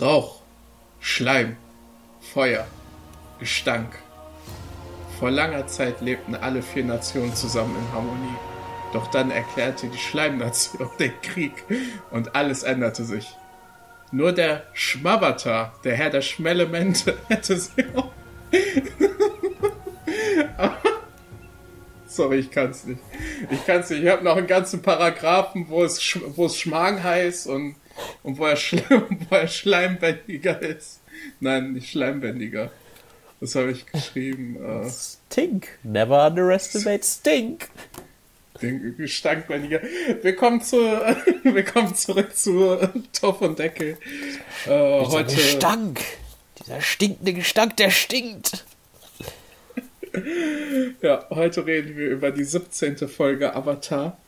[0.00, 0.40] Rauch,
[1.00, 1.56] Schleim,
[2.32, 2.66] Feuer,
[3.38, 3.98] Gestank.
[5.18, 8.36] Vor langer Zeit lebten alle vier Nationen zusammen in Harmonie.
[8.94, 11.52] Doch dann erklärte die Schleimnation den Krieg
[12.10, 13.36] und alles änderte sich.
[14.10, 18.10] Nur der Schmabata, der Herr der Schmellemente, hätte sie auch.
[22.06, 23.02] Sorry, ich kann's nicht.
[23.50, 24.02] Ich kann's nicht.
[24.02, 27.74] Ich habe noch einen ganzen Paragraphen, wo es, wo es Schmang heißt und,
[28.22, 31.00] und wo, er wo er Schleimbändiger ist.
[31.40, 32.70] Nein, nicht Schleimbändiger.
[33.40, 34.62] Das habe ich geschrieben.
[34.62, 35.78] Äh, Stink.
[35.82, 37.68] Never underestimate Stink.
[38.60, 39.80] Den Gestankbändiger.
[40.20, 40.76] Willkommen, zu,
[41.44, 42.78] willkommen zurück zu
[43.18, 43.96] Topf und Deckel.
[44.66, 45.34] Äh, heute.
[45.34, 46.00] Gestank.
[46.58, 48.66] Dieser stinkende Gestank, der stinkt.
[51.00, 53.08] ja, heute reden wir über die 17.
[53.08, 54.18] Folge Avatar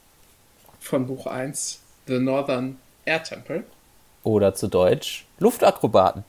[0.80, 3.65] von Buch 1, The Northern Air Temple.
[4.23, 6.24] Oder zu Deutsch Luftakrobaten.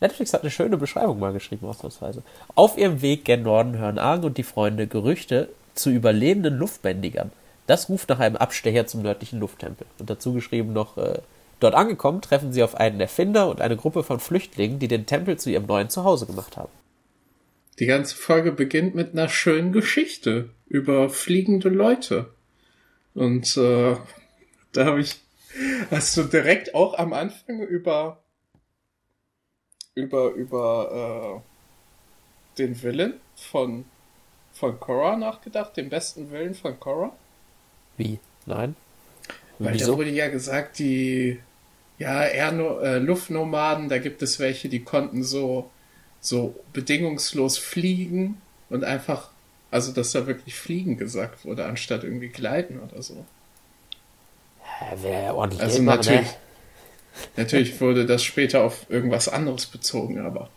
[0.00, 2.22] Netflix hat eine schöne Beschreibung mal geschrieben, ausnahmsweise.
[2.54, 7.32] Auf ihrem Weg gen Norden hören Argen und die Freunde Gerüchte zu überlebenden Luftbändigern.
[7.66, 9.86] Das ruft nach einem Abstecher zum nördlichen Lufttempel.
[9.98, 11.20] Und dazu geschrieben noch, äh,
[11.60, 15.38] dort angekommen treffen sie auf einen Erfinder und eine Gruppe von Flüchtlingen, die den Tempel
[15.38, 16.72] zu ihrem neuen Zuhause gemacht haben.
[17.78, 22.26] Die ganze Folge beginnt mit einer schönen Geschichte über fliegende Leute.
[23.14, 23.96] Und äh,
[24.72, 25.16] da habe ich,
[25.90, 28.22] hast du direkt auch am Anfang über
[29.94, 33.84] über über äh, den Willen von
[34.52, 37.12] von Korra nachgedacht, den besten Willen von Korra?
[37.96, 38.20] Wie?
[38.46, 38.76] Nein.
[39.58, 39.92] Weil Wieso?
[39.92, 41.40] da wurde ja gesagt, die
[41.98, 45.70] ja, Air äh, Luftnomaden, da gibt es welche, die konnten so
[46.24, 49.30] so bedingungslos fliegen und einfach,
[49.70, 53.26] also dass da wirklich fliegen gesagt wurde, anstatt irgendwie gleiten oder so.
[54.80, 56.36] Ja, Wäre ordentlich also Geld natürlich, machen,
[57.16, 57.28] ne?
[57.36, 60.48] natürlich wurde das später auf irgendwas anderes bezogen, aber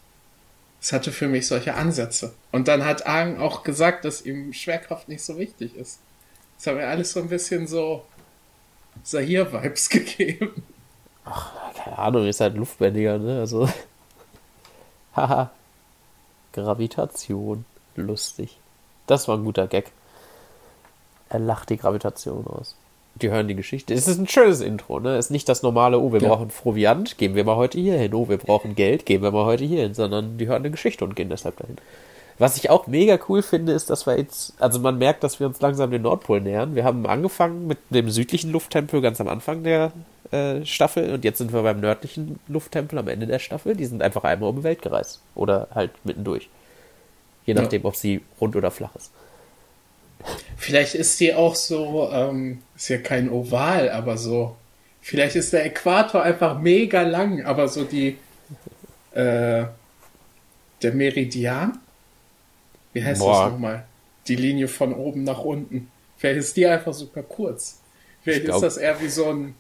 [0.82, 2.34] es hatte für mich solche Ansätze.
[2.52, 6.00] Und dann hat Aang auch gesagt, dass ihm Schwerkraft nicht so wichtig ist.
[6.58, 8.06] Das hat mir alles so ein bisschen so
[9.04, 10.64] Sahir-Vibes gegeben.
[11.26, 13.40] Ach, keine Ahnung, ist halt Luftbändiger, ne?
[13.40, 13.70] Also.
[15.16, 15.52] Haha.
[16.54, 17.66] Gravitation.
[17.96, 18.58] Lustig.
[19.08, 19.92] Das war ein guter Gag.
[21.30, 22.76] Er lacht die Gravitation aus.
[23.22, 23.94] Die hören die Geschichte.
[23.94, 25.16] Es ist ein schönes Intro, ne?
[25.16, 26.30] Es ist nicht das normale, oh, wir ja.
[26.30, 28.14] brauchen Proviant, gehen wir mal heute hier hin.
[28.14, 29.94] Oh, wir brauchen Geld, gehen wir mal heute hier hin.
[29.94, 31.78] Sondern die hören eine Geschichte und gehen deshalb dahin.
[32.40, 35.48] Was ich auch mega cool finde, ist, dass wir jetzt, also man merkt, dass wir
[35.48, 36.76] uns langsam den Nordpol nähern.
[36.76, 39.92] Wir haben angefangen mit dem südlichen Lufttempel ganz am Anfang der
[40.32, 43.76] äh, Staffel und jetzt sind wir beim nördlichen Lufttempel am Ende der Staffel.
[43.76, 45.22] Die sind einfach einmal um die Welt gereist.
[45.34, 46.48] Oder halt mittendurch.
[47.48, 47.88] Je nachdem, ja.
[47.88, 49.12] ob sie rund oder flach ist.
[50.58, 54.56] Vielleicht ist die auch so, ähm, ist ja kein Oval, aber so.
[55.02, 58.18] Vielleicht ist der Äquator einfach mega lang, aber so die,
[59.14, 59.66] äh,
[60.82, 61.80] der Meridian,
[62.94, 63.44] wie heißt Boah.
[63.44, 63.86] das nochmal?
[64.28, 65.90] Die Linie von oben nach unten.
[66.18, 67.80] Vielleicht ist die einfach super kurz.
[68.24, 68.58] Vielleicht glaub...
[68.58, 69.56] ist das eher wie so ein,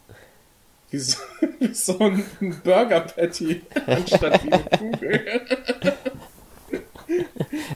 [0.89, 1.17] wie so,
[1.59, 2.25] wie so ein
[2.63, 5.41] Burger Patty anstatt wie eine Kugel.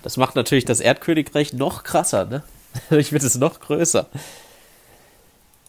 [0.03, 2.43] Das macht natürlich das Erdkönigreich noch krasser, ne?
[2.91, 4.09] Ich wird es noch größer.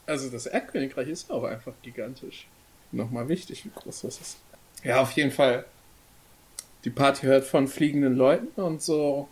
[0.07, 2.47] Also das Erdkönigreich ist auch einfach gigantisch.
[2.91, 4.37] Nochmal wichtig, wie groß das ist.
[4.85, 5.65] Ja, auf jeden Fall.
[6.85, 9.29] Die Party hört von fliegenden Leuten und so.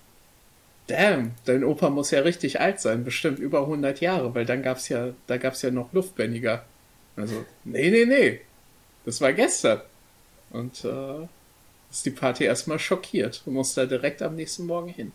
[0.87, 4.89] Damn, dein Opa muss ja richtig alt sein, bestimmt über 100 Jahre, weil dann gab's
[4.89, 6.65] ja, da gab's ja noch Luftbändiger.
[7.17, 8.41] Also, nee, nee, nee.
[9.05, 9.83] Das war gestern.
[10.51, 11.27] Und äh,
[11.91, 15.13] ist die Party erstmal schockiert und muss da direkt am nächsten Morgen hin.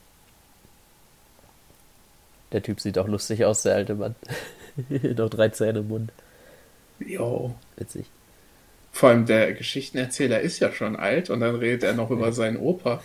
[2.55, 4.16] Der Typ sieht auch lustig aus, der alte Mann.
[5.17, 6.13] Noch drei Zähne im Mund.
[6.99, 7.53] Jo.
[7.75, 8.05] Witzig.
[8.93, 12.55] Vor allem der Geschichtenerzähler ist ja schon alt und dann redet er noch über seinen
[12.55, 13.03] Opa.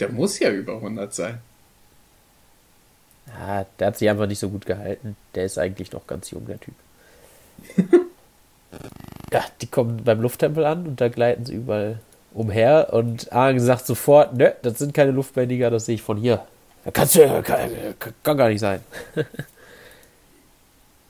[0.00, 1.40] Der muss ja über 100 sein.
[3.26, 5.14] Ja, der hat sich einfach nicht so gut gehalten.
[5.34, 6.74] Der ist eigentlich noch ganz jung, der Typ.
[9.30, 12.00] ja, die kommen beim Lufttempel an und da gleiten sie überall
[12.32, 16.46] umher und Argen sagt sofort, ne, das sind keine Luftbändiger, das sehe ich von hier.
[16.92, 17.70] Kannst du, kann,
[18.22, 18.80] kann gar nicht sein.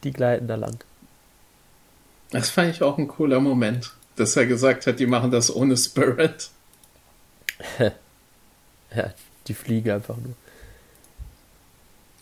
[0.05, 0.79] die gleiten da lang.
[2.31, 5.77] Das fand ich auch ein cooler Moment, dass er gesagt hat, die machen das ohne
[5.77, 6.51] Spirit.
[7.79, 9.15] ja,
[9.47, 10.35] die fliegen einfach nur.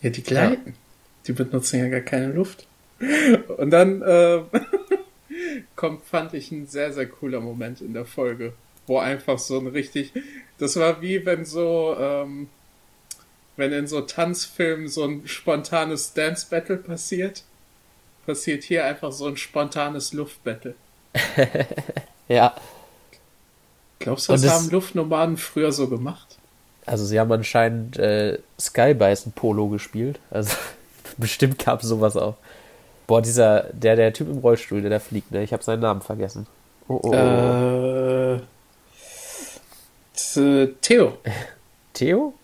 [0.02, 0.70] Ja, die gleiten.
[0.70, 0.74] Ja.
[1.26, 2.66] Die benutzen ja gar keine Luft.
[3.56, 4.42] Und dann äh,
[5.76, 8.52] kommt, fand ich, ein sehr, sehr cooler Moment in der Folge
[8.86, 10.12] wo einfach so ein richtig,
[10.58, 12.48] das war wie wenn so, ähm,
[13.56, 17.42] wenn in so Tanzfilmen so ein spontanes Dance Battle passiert,
[18.26, 20.74] passiert hier einfach so ein spontanes Luftbattle.
[22.28, 22.54] ja.
[23.98, 26.38] Glaubst du, das, das- haben Luftnomaden früher so gemacht?
[26.86, 30.18] Also sie haben anscheinend äh, Skybison Polo gespielt.
[30.30, 30.54] Also
[31.16, 32.34] bestimmt gab es sowas auch.
[33.06, 35.42] Boah, dieser, der, der Typ im Rollstuhl, der da fliegt, ne?
[35.42, 36.46] Ich habe seinen Namen vergessen.
[36.88, 37.14] Oh, oh, oh.
[37.14, 38.40] Äh,
[40.14, 41.18] t- Theo.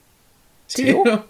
[0.71, 1.05] Theo?
[1.05, 1.25] Theo.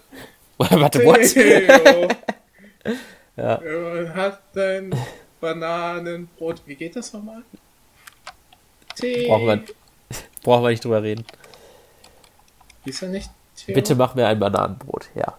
[0.57, 1.21] Warte, what?
[1.21, 2.07] Theo.
[3.37, 3.61] Ja.
[3.63, 4.93] Man hat dein
[5.39, 6.61] Bananenbrot.
[6.65, 7.43] Wie geht das nochmal?
[8.95, 9.29] Theo.
[9.29, 9.63] Brauchen wir,
[10.43, 11.25] brauchen wir nicht drüber reden.
[12.83, 13.73] Hieß er nicht Theo?
[13.73, 15.37] Bitte mach mir ein Bananenbrot, ja.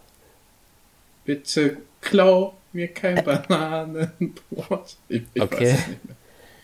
[1.26, 4.96] Bitte klau mir kein Bananenbrot.
[5.08, 5.78] Ich, ich Okay.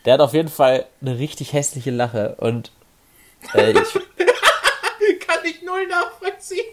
[0.07, 2.73] Der hat auf jeden Fall eine richtig hässliche Lache und
[3.55, 3.79] äh, ich,
[5.27, 6.65] Kann ich null nachvollziehen.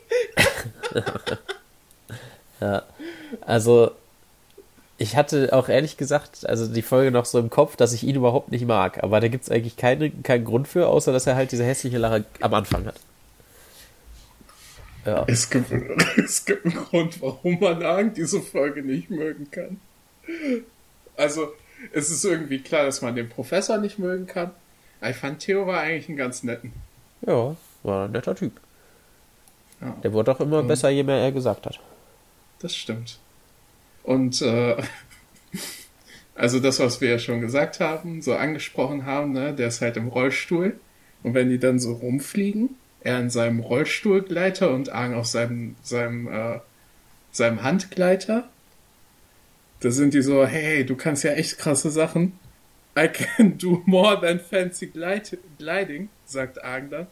[2.61, 2.83] Ja,
[3.41, 3.91] also
[4.97, 8.15] ich hatte auch ehrlich gesagt, also die Folge noch so im Kopf, dass ich ihn
[8.15, 11.35] überhaupt nicht mag, aber da gibt es eigentlich keine, keinen Grund für, außer dass er
[11.35, 12.95] halt diese hässliche Lache am Anfang hat.
[15.05, 15.69] Ja, Es gibt,
[16.17, 19.79] es gibt einen Grund, warum man Aang diese Folge nicht mögen kann.
[21.17, 21.53] Also,
[21.91, 24.51] es ist irgendwie klar, dass man den Professor nicht mögen kann.
[25.07, 26.73] Ich fand Theo war eigentlich ein ganz netten.
[27.27, 28.53] ja, war ein netter Typ.
[29.81, 30.67] Ja, Der wurde auch immer Mhm.
[30.67, 31.79] besser, je mehr er gesagt hat.
[32.59, 33.19] das stimmt.
[34.03, 34.75] Und äh,
[36.35, 39.97] also das, was wir ja schon gesagt haben, so angesprochen haben, ne, der ist halt
[39.97, 40.79] im Rollstuhl.
[41.23, 46.27] Und wenn die dann so rumfliegen, er in seinem Rollstuhlgleiter und Aang auf seinem, seinem,
[46.27, 46.59] äh,
[47.31, 48.47] seinem Handgleiter,
[49.81, 52.39] da sind die so, hey, du kannst ja echt krasse Sachen.
[52.97, 54.87] I can do more than fancy
[55.57, 57.07] gliding, sagt Aang dann.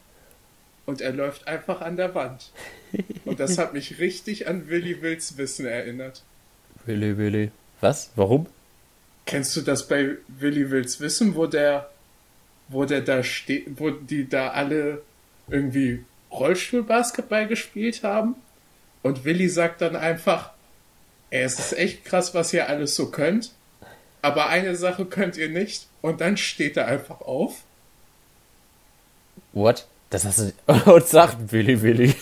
[0.85, 2.51] Und er läuft einfach an der Wand.
[3.25, 6.23] Und das hat mich richtig an Willi Wills Wissen erinnert.
[6.85, 7.51] Willi, Willi.
[7.79, 8.11] Was?
[8.15, 8.47] Warum?
[9.25, 11.89] Kennst du das bei Willi Wills Wissen, wo der,
[12.67, 15.01] wo der da steht, wo die da alle
[15.47, 18.35] irgendwie Rollstuhlbasketball gespielt haben?
[19.01, 20.51] Und Willi sagt dann einfach,
[21.29, 23.51] ey, es ist echt krass, was ihr alles so könnt.
[24.21, 25.87] Aber eine Sache könnt ihr nicht.
[26.01, 27.63] Und dann steht er einfach auf.
[29.53, 29.87] What?
[30.13, 30.91] Das hast du.
[30.93, 32.13] Und sagt Willi, Willi.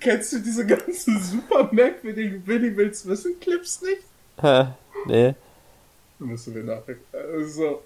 [0.00, 4.00] Kennst du diese ganzen super merkwürdigen Willi Wills Wissen Clips nicht?
[4.40, 4.68] Hä?
[5.04, 5.34] nee.
[6.18, 6.96] Müssen wir nachher.
[7.12, 7.82] Also,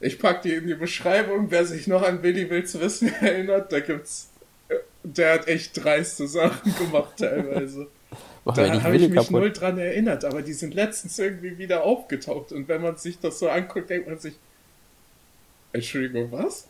[0.00, 1.50] ich pack die in die Beschreibung.
[1.50, 4.28] Wer sich noch an Willi Wills Wissen erinnert, da gibt's.
[5.02, 7.86] Der hat echt dreiste Sachen gemacht teilweise.
[8.44, 9.60] Da habe ich mich null kaputt.
[9.62, 12.52] dran erinnert, aber die sind letztens irgendwie wieder aufgetaucht.
[12.52, 14.34] Und wenn man sich das so anguckt, denkt man sich.
[15.72, 16.68] Entschuldigung, was?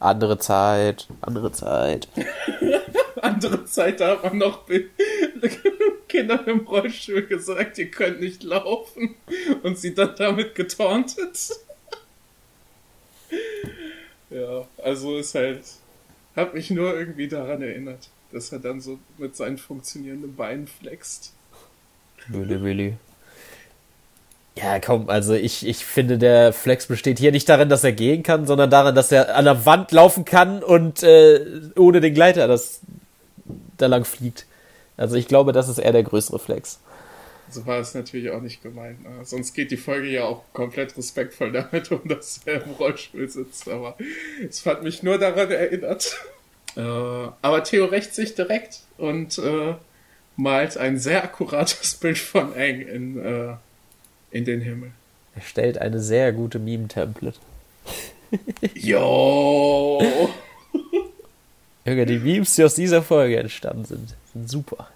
[0.00, 1.08] Andere Zeit.
[1.20, 2.08] Andere Zeit.
[3.22, 4.64] Andere Zeit, da hat man noch
[6.08, 9.16] Kindern im Rollstuhl gesagt, ihr könnt nicht laufen.
[9.62, 11.50] Und sie dann damit getauntet.
[14.30, 15.62] Ja, also ist halt.
[16.36, 21.32] Hab mich nur irgendwie daran erinnert, dass er dann so mit seinen funktionierenden Beinen flext.
[22.28, 22.96] Willi, Willi.
[24.60, 28.24] Ja, komm, also ich, ich finde, der Flex besteht hier nicht darin, dass er gehen
[28.24, 32.48] kann, sondern darin, dass er an der Wand laufen kann und äh, ohne den Gleiter
[32.48, 32.80] das
[33.76, 34.46] da lang fliegt.
[34.96, 36.80] Also ich glaube, das ist eher der größere Flex.
[37.50, 39.02] So war es natürlich auch nicht gemeint.
[39.04, 39.24] Ne?
[39.24, 43.68] Sonst geht die Folge ja auch komplett respektvoll damit um, dass er im Rollstuhl sitzt.
[43.68, 43.96] Aber
[44.46, 46.18] es hat mich nur daran erinnert.
[46.76, 49.74] Äh, aber Theo rächt sich direkt und äh,
[50.36, 53.54] malt ein sehr akkurates Bild von Aang in, äh,
[54.30, 54.92] in den Himmel.
[55.34, 57.38] Er stellt eine sehr gute Meme-Template.
[58.74, 60.02] Jo!
[61.84, 64.88] Junge, die Memes, die aus dieser Folge entstanden sind, sind super.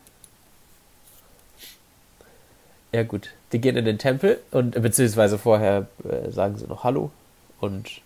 [2.92, 7.10] Ja gut, die gehen in den Tempel und beziehungsweise vorher äh, sagen sie noch Hallo
[7.60, 8.02] und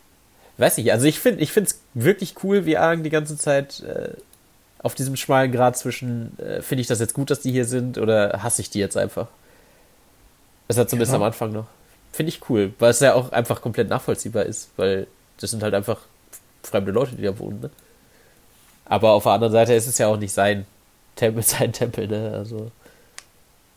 [0.59, 3.81] weiß nicht, also ich finde ich finde es wirklich cool, wie Aang die ganze Zeit
[3.81, 4.11] äh,
[4.79, 7.99] auf diesem schmalen Grat zwischen äh, finde ich das jetzt gut, dass die hier sind
[7.99, 9.27] oder hasse ich die jetzt einfach.
[10.69, 11.17] Das hat zumindest Ja.
[11.19, 11.67] am Anfang noch.
[12.13, 15.07] Finde ich cool, weil es ja auch einfach komplett nachvollziehbar ist, weil
[15.41, 15.99] das sind halt einfach
[16.63, 17.71] fremde Leute, die da wohnen, ne?
[18.87, 20.67] Aber auf der anderen Seite ist es ja auch nicht sein
[21.17, 22.33] Tempel, sein Tempel, ne?
[22.35, 22.71] Also,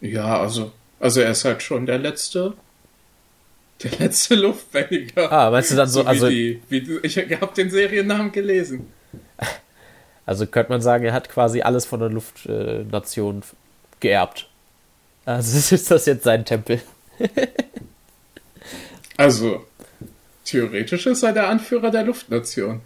[0.02, 2.54] Ja, also, also er ist halt schon der letzte.
[3.84, 5.32] Der letzte Luftbändiger.
[5.32, 8.92] ah, meinst du dann so, wie also, die, wie du, ich habe den Seriennamen gelesen.
[10.26, 13.42] also könnte man sagen, er hat quasi alles von der Luftnation äh,
[14.02, 14.49] geerbt.
[15.30, 16.82] Also ist das jetzt sein Tempel.
[19.16, 19.66] Also,
[20.44, 22.82] theoretisch ist er der Anführer der Luftnation.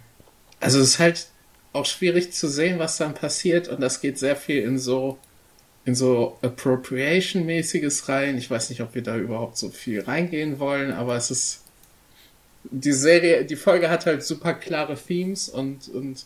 [0.60, 1.26] Also es ist halt
[1.72, 5.18] auch schwierig zu sehen, was dann passiert und das geht sehr viel in so
[5.86, 8.38] in so Appropriation-mäßiges rein.
[8.38, 11.62] Ich weiß nicht, ob wir da überhaupt so viel reingehen wollen, aber es ist
[12.64, 16.24] die Serie, die Folge hat halt super klare Themes und, und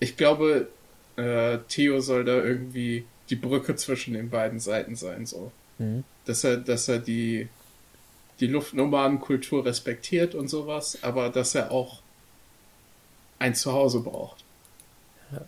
[0.00, 0.68] ich glaube,
[1.16, 5.52] äh, Theo soll da irgendwie die Brücke zwischen den beiden Seiten sein, so.
[5.78, 6.04] Mhm.
[6.24, 7.48] Dass er, dass er die,
[8.40, 12.00] die Luftnomadenkultur respektiert und sowas, aber dass er auch
[13.38, 14.44] ein Zuhause braucht.
[15.32, 15.40] Ja.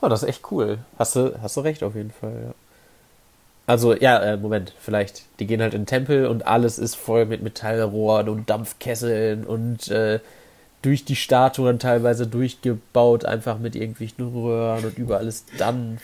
[0.00, 0.78] Oh, das ist echt cool.
[0.98, 2.54] Hast du, hast du recht auf jeden Fall, ja.
[3.68, 5.24] Also, ja, äh, Moment, vielleicht.
[5.40, 9.88] Die gehen halt in den Tempel und alles ist voll mit Metallrohren und Dampfkesseln und
[9.88, 10.20] äh,
[10.82, 16.02] durch die Statuen teilweise durchgebaut, einfach mit irgendwelchen Röhren und überall ist Dampf.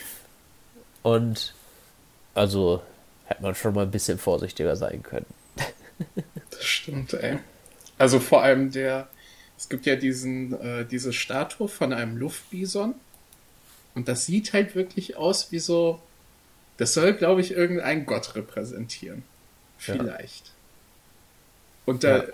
[1.03, 1.53] Und
[2.33, 2.81] also
[3.25, 5.25] hätte man schon mal ein bisschen vorsichtiger sein können.
[6.49, 7.37] das stimmt, ey.
[7.97, 9.07] Also vor allem der,
[9.57, 12.95] es gibt ja diesen, äh, diese Statue von einem Luftbison.
[13.95, 16.01] Und das sieht halt wirklich aus wie so
[16.77, 19.23] das soll, glaube ich, irgendein Gott repräsentieren.
[19.77, 20.47] Vielleicht.
[20.47, 20.51] Ja.
[21.85, 22.25] Und da,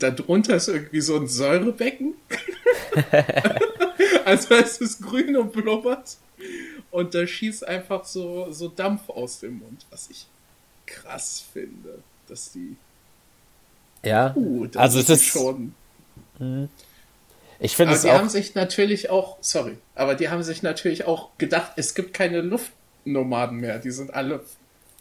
[0.00, 0.10] ja.
[0.10, 2.14] drunter ist irgendwie so ein Säurebecken.
[4.24, 6.16] also es ist grün und blubbert.
[6.92, 10.26] Und da schießt einfach so, so Dampf aus dem Mund, was ich
[10.86, 12.76] krass finde, dass die.
[14.04, 15.74] Ja, uh, also es ist schon.
[16.38, 16.68] Mh.
[17.58, 18.18] Ich finde es die auch.
[18.18, 22.40] haben sich natürlich auch, sorry, aber die haben sich natürlich auch gedacht, es gibt keine
[22.40, 22.72] Luft
[23.04, 23.78] Nomaden mehr.
[23.78, 24.44] Die sind alle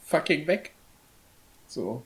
[0.06, 0.72] fucking weg.
[1.68, 2.04] So.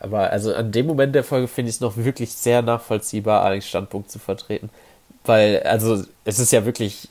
[0.00, 3.68] Aber also an dem Moment der Folge finde ich es noch wirklich sehr nachvollziehbar, Alex
[3.68, 4.70] Standpunkt zu vertreten.
[5.24, 7.08] Weil, also, es ist ja wirklich.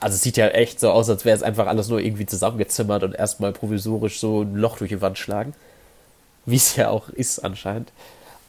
[0.00, 3.02] Also, es sieht ja echt so aus, als wäre es einfach alles nur irgendwie zusammengezimmert
[3.02, 5.54] und erstmal provisorisch so ein Loch durch die Wand schlagen.
[6.44, 7.90] Wie es ja auch ist, anscheinend.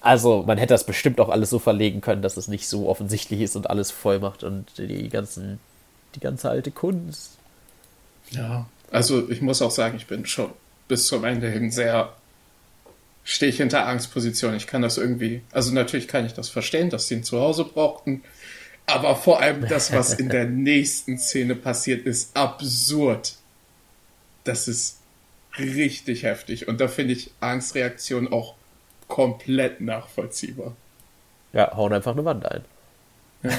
[0.01, 3.42] Also, man hätte das bestimmt auch alles so verlegen können, dass es nicht so offensichtlich
[3.42, 5.60] ist und alles voll macht und die ganzen,
[6.16, 7.38] die ganze alte Kunst
[8.32, 10.51] ja, also ich muss auch sagen, ich bin schon
[10.88, 12.13] bis zum Ende hin sehr
[13.24, 14.56] stehe ich hinter Angstposition.
[14.56, 18.24] Ich kann das irgendwie, also natürlich kann ich das verstehen, dass sie ein Zuhause brauchten,
[18.88, 23.36] aber vor allem das, was in der nächsten Szene passiert, ist absurd.
[24.44, 24.98] Das ist
[25.60, 28.56] richtig heftig und da finde ich Angstreaktion auch
[29.08, 30.75] komplett nachvollziehbar.
[31.53, 32.65] Ja, hauen einfach eine Wand ein.
[33.44, 33.51] Ja.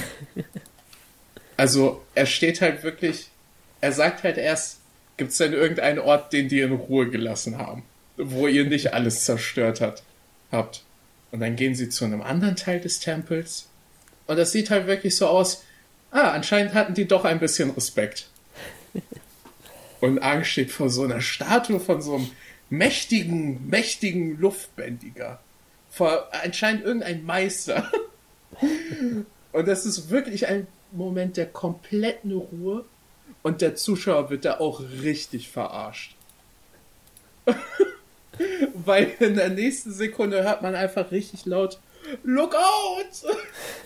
[1.57, 3.31] Also er steht halt wirklich
[3.81, 4.79] er sagt halt erst,
[5.17, 7.85] gibt es denn irgendeinen Ort, den die in Ruhe gelassen haben,
[8.17, 10.03] wo ihr nicht alles zerstört hat,
[10.51, 10.83] habt.
[11.31, 13.69] Und dann gehen sie zu einem anderen Teil des Tempels
[14.29, 15.65] und das sieht halt wirklich so aus,
[16.11, 18.29] ah, anscheinend hatten die doch ein bisschen Respekt.
[20.01, 22.31] Und Ang steht vor so einer Statue von so einem
[22.71, 25.41] mächtigen, mächtigen Luftbändiger.
[25.91, 27.91] Vor anscheinend irgendein Meister.
[29.53, 32.85] Und das ist wirklich ein Moment der kompletten Ruhe
[33.43, 36.15] und der Zuschauer wird da auch richtig verarscht.
[38.75, 41.79] Weil in der nächsten Sekunde hört man einfach richtig laut
[42.25, 43.37] Look out!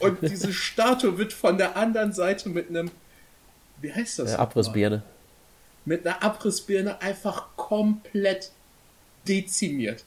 [0.00, 2.90] Und diese Statue wird von der anderen Seite mit einem
[3.82, 4.30] wie heißt das?
[4.30, 5.02] Eine Abrissbirne.
[5.84, 8.52] Mit einer Abrissbirne einfach komplett
[9.26, 10.04] dezimiert.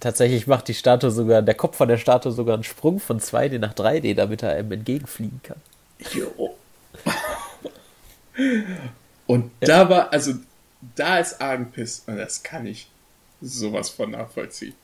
[0.00, 3.58] Tatsächlich macht die Statue sogar, der Kopf von der Statue sogar einen Sprung von 2D
[3.58, 5.60] nach 3D, damit er einem entgegenfliegen kann.
[6.12, 6.56] Jo.
[9.26, 9.68] Und ja.
[9.68, 10.32] da war, also
[10.96, 12.88] da ist Argenpiss und das kann ich
[13.40, 14.74] sowas von nachvollziehen.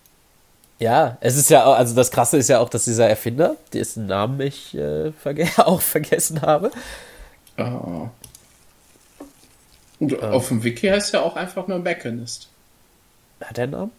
[0.80, 4.06] Ja, es ist ja auch, also das Krasse ist ja auch, dass dieser Erfinder, dessen
[4.06, 6.70] Namen ich äh, verge auch vergessen habe.
[7.58, 8.08] Oh.
[9.98, 10.22] Und oh.
[10.22, 12.48] auf dem Wiki heißt er auch einfach nur Mechanist.
[13.42, 13.92] Hat er einen Namen?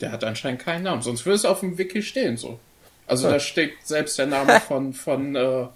[0.00, 2.60] Der hat anscheinend keinen Namen, sonst würde es auf dem Wiki stehen so.
[3.08, 3.32] Also oh.
[3.32, 5.66] da steht selbst der Name von, von, äh,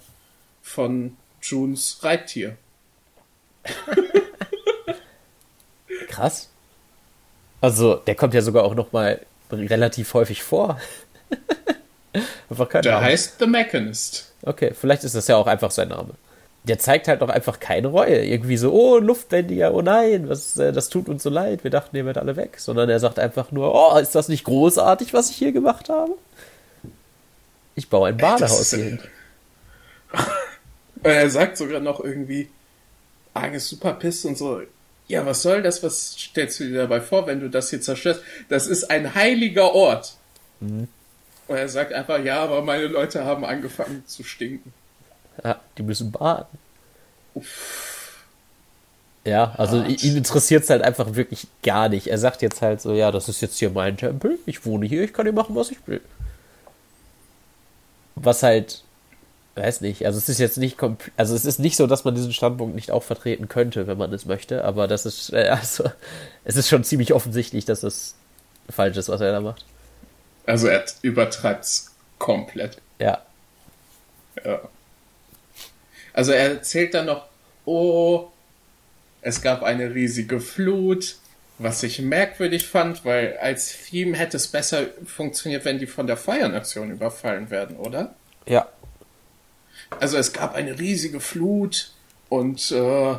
[0.61, 2.55] von Junes Reittier.
[6.07, 6.49] Krass.
[7.59, 9.19] Also, der kommt ja sogar auch noch mal
[9.51, 10.79] relativ häufig vor.
[12.49, 13.05] einfach kein der Name.
[13.05, 14.31] heißt The Mechanist.
[14.41, 16.11] Okay, vielleicht ist das ja auch einfach sein Name.
[16.63, 18.25] Der zeigt halt auch einfach keine Reue.
[18.25, 21.95] Irgendwie so, oh, Luftbändiger, oh nein, was, äh, das tut uns so leid, wir dachten,
[21.95, 22.55] ihr werdet alle weg.
[22.59, 26.13] Sondern er sagt einfach nur, oh, ist das nicht großartig, was ich hier gemacht habe?
[27.75, 28.99] Ich baue ein Badehaus hier hin.
[31.03, 32.49] er sagt sogar noch irgendwie,
[33.33, 34.61] Arg ist super piss und so.
[35.07, 35.83] Ja, was soll das?
[35.83, 38.21] Was stellst du dir dabei vor, wenn du das hier zerstörst?
[38.49, 40.15] Das ist ein heiliger Ort.
[40.59, 40.87] Mhm.
[41.47, 44.73] Und er sagt einfach, ja, aber meine Leute haben angefangen zu stinken.
[45.43, 46.57] Ja, die müssen baden.
[47.35, 48.23] Uff.
[49.25, 50.03] Ja, also Hart.
[50.03, 52.07] ihn interessiert es halt einfach wirklich gar nicht.
[52.07, 55.03] Er sagt jetzt halt so, ja, das ist jetzt hier mein Tempel, ich wohne hier,
[55.03, 56.01] ich kann hier machen, was ich will.
[58.15, 58.84] Was halt
[59.55, 60.77] weiß nicht, also es ist jetzt nicht
[61.17, 64.11] also es ist nicht so, dass man diesen Standpunkt nicht auch vertreten könnte, wenn man
[64.13, 65.89] es möchte, aber das ist äh, also
[66.43, 68.15] es ist schon ziemlich offensichtlich, dass es
[68.69, 69.65] falsch ist, was er da macht.
[70.45, 72.77] Also er übertreibt's komplett.
[72.99, 73.21] Ja.
[74.43, 74.61] Ja.
[76.13, 77.25] Also er erzählt dann noch,
[77.65, 78.29] oh,
[79.21, 81.15] es gab eine riesige Flut,
[81.57, 86.17] was ich merkwürdig fand, weil als Theme hätte es besser funktioniert, wenn die von der
[86.17, 88.13] Feuernation überfallen werden, oder?
[88.45, 88.67] Ja.
[89.99, 91.91] Also es gab eine riesige Flut
[92.29, 93.11] und äh,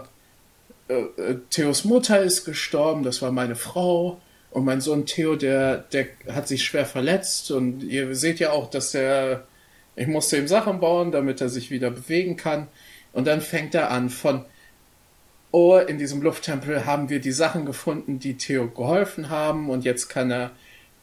[0.88, 4.20] äh, Theos Mutter ist gestorben, das war meine Frau.
[4.50, 7.50] Und mein Sohn Theo, der, der hat sich schwer verletzt.
[7.50, 9.46] Und ihr seht ja auch, dass er,
[9.96, 12.68] ich musste ihm Sachen bauen, damit er sich wieder bewegen kann.
[13.12, 14.46] Und dann fängt er an von,
[15.50, 19.68] oh, in diesem Lufttempel haben wir die Sachen gefunden, die Theo geholfen haben.
[19.68, 20.52] Und jetzt kann er,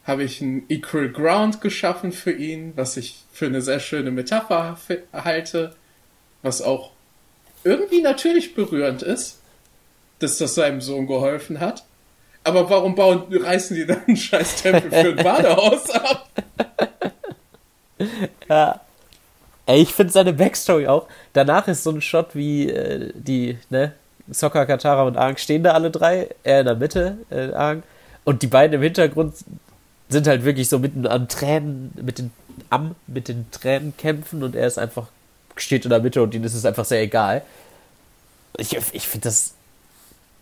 [0.04, 4.78] habe ich einen Equal Ground geschaffen für ihn, was ich für eine sehr schöne Metapher
[5.12, 5.74] halte,
[6.42, 6.90] was auch
[7.64, 9.38] irgendwie natürlich berührend ist,
[10.18, 11.84] dass das seinem Sohn geholfen hat.
[12.44, 16.28] Aber warum bauen, reißen die dann einen scheiß Tempel für ein Badehaus ab?
[18.48, 18.80] Ja.
[19.66, 21.08] Ey, ich finde seine Backstory auch.
[21.32, 23.94] Danach ist so ein Shot wie äh, die, ne,
[24.28, 27.82] Sokka, Katara und Aang stehen da alle drei, er in der Mitte, äh, Aang.
[28.24, 29.34] Und die beiden im Hintergrund
[30.14, 32.30] sind halt wirklich so mitten an Tränen, mit den,
[32.70, 35.08] am, mit den Tränen kämpfen und er ist einfach,
[35.56, 37.42] steht in der Mitte und ihnen ist es einfach sehr egal.
[38.56, 39.54] Ich, ich finde das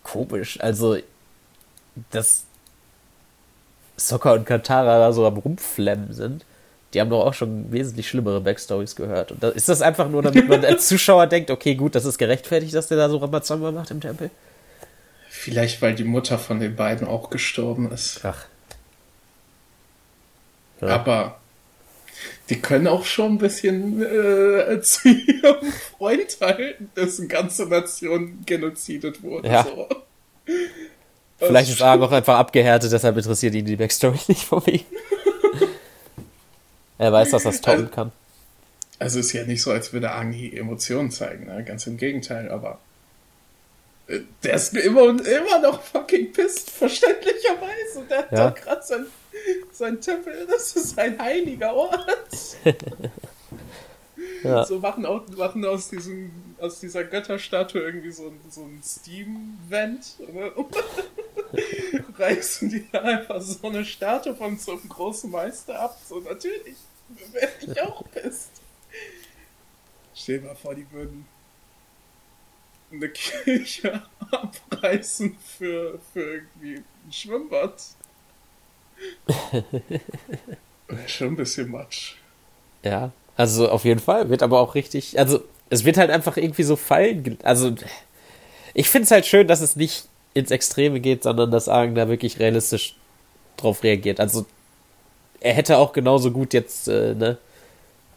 [0.03, 0.59] komisch.
[0.61, 0.97] Also,
[2.11, 2.43] dass
[3.97, 6.45] Sokka und Katara da so am Rumflemmen sind.
[6.93, 9.31] Die haben doch auch schon wesentlich schlimmere Backstories gehört.
[9.31, 12.19] Und da, ist das einfach nur, damit man als Zuschauer denkt, okay, gut, das ist
[12.19, 14.29] gerechtfertigt, dass der da so Ramazamba macht im Tempel?
[15.31, 18.19] Vielleicht, weil die Mutter von den beiden auch gestorben ist.
[18.23, 18.45] Ach.
[20.83, 20.95] Ja.
[20.95, 21.39] Aber
[22.49, 29.23] die können auch schon ein bisschen äh, zu ihrem Freund halten, dessen ganze Nation genozidet
[29.23, 29.47] wurde.
[29.47, 29.63] Ja.
[29.63, 29.87] So.
[31.39, 34.79] Vielleicht ist Arg auch einfach abgehärtet, deshalb interessiert ihn die Backstory nicht von mir.
[36.97, 38.11] er weiß, dass das toppen kann.
[38.99, 41.63] Also ist ja nicht so, als würde Angi Emotionen zeigen, ne?
[41.63, 42.79] ganz im Gegenteil, aber
[44.07, 48.03] äh, der ist immer und immer noch fucking pisst, verständlicherweise.
[48.09, 48.49] Der hat Ja.
[48.49, 49.05] doch gerade sein,
[49.71, 52.01] sein Tempel, das ist ein heiliger Ort.
[54.43, 54.65] Ja.
[54.65, 60.17] So machen, auch, machen aus, diesem, aus dieser Götterstatue irgendwie so ein, so ein Steam-Vent.
[62.17, 65.97] Reißen die da einfach so eine Statue von so einem großen Meister ab.
[66.07, 66.75] So natürlich
[67.31, 68.51] wäre ich auch pisst.
[70.13, 71.25] Stell dir mal vor, die würden
[72.91, 77.81] eine Kirche abreißen für, für irgendwie ein Schwimmbad.
[81.07, 82.15] Schon ein bisschen Matsch.
[82.83, 84.29] Ja, also auf jeden Fall.
[84.29, 85.17] Wird aber auch richtig.
[85.17, 87.37] Also, es wird halt einfach irgendwie so fallen.
[87.43, 87.73] Also,
[88.73, 92.09] ich finde es halt schön, dass es nicht ins Extreme geht, sondern dass Argen da
[92.09, 92.95] wirklich realistisch
[93.57, 94.19] drauf reagiert.
[94.19, 94.45] Also,
[95.39, 97.37] er hätte auch genauso gut jetzt, äh, ne,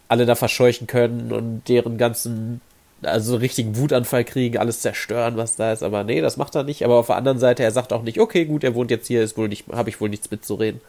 [0.08, 2.60] alle da verscheuchen können und deren ganzen,
[3.02, 5.82] also so richtigen Wutanfall kriegen, alles zerstören, was da ist.
[5.82, 6.84] Aber nee, das macht er nicht.
[6.84, 9.22] Aber auf der anderen Seite, er sagt auch nicht, okay, gut, er wohnt jetzt hier,
[9.22, 10.80] ist wohl nicht, habe ich wohl nichts mitzureden.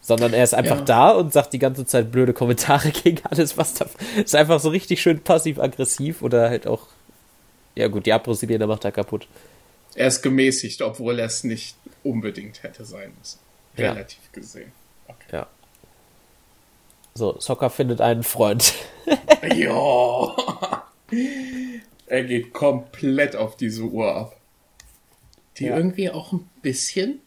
[0.00, 0.84] Sondern er ist einfach Ja.
[0.84, 3.86] da und sagt die ganze Zeit blöde Kommentare gegen alles, was da.
[4.16, 6.86] Ist einfach so richtig schön passiv-aggressiv oder halt auch.
[7.74, 9.28] Ja, gut, die Abro-Sirene macht er kaputt.
[9.94, 13.38] Er ist gemäßigt, obwohl er es nicht unbedingt hätte sein müssen.
[13.76, 13.92] Ja.
[13.92, 14.72] Relativ gesehen.
[15.06, 15.26] Okay.
[15.32, 15.46] Ja.
[17.14, 18.74] So, Soccer findet einen Freund.
[19.54, 20.77] Ja.
[22.06, 24.36] Er geht komplett auf diese Uhr ab.
[25.58, 25.76] Die Ja.
[25.76, 27.20] irgendwie auch ein bisschen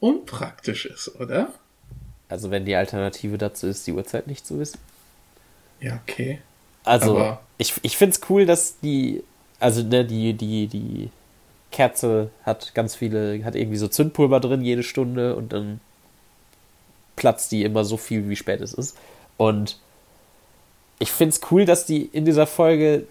[0.00, 1.52] unpraktisch ist, oder?
[2.28, 4.78] Also, wenn die Alternative dazu ist, die Uhrzeit nicht zu wissen.
[5.80, 6.40] Ja, okay.
[6.84, 9.22] Also, Aber- ich, ich finde es cool, dass die,
[9.60, 11.10] also ne, die, die, die
[11.70, 15.80] Kerze hat ganz viele, hat irgendwie so Zündpulver drin jede Stunde und dann
[17.16, 18.96] platzt die immer so viel, wie spät es ist.
[19.36, 19.78] Und
[20.98, 23.04] ich finde es cool, dass die in dieser Folge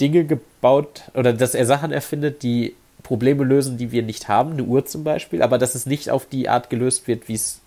[0.00, 4.62] Dinge gebaut oder dass er Sachen erfindet, die Probleme lösen, die wir nicht haben, eine
[4.62, 7.60] Uhr zum Beispiel, aber dass es nicht auf die Art gelöst wird, wie es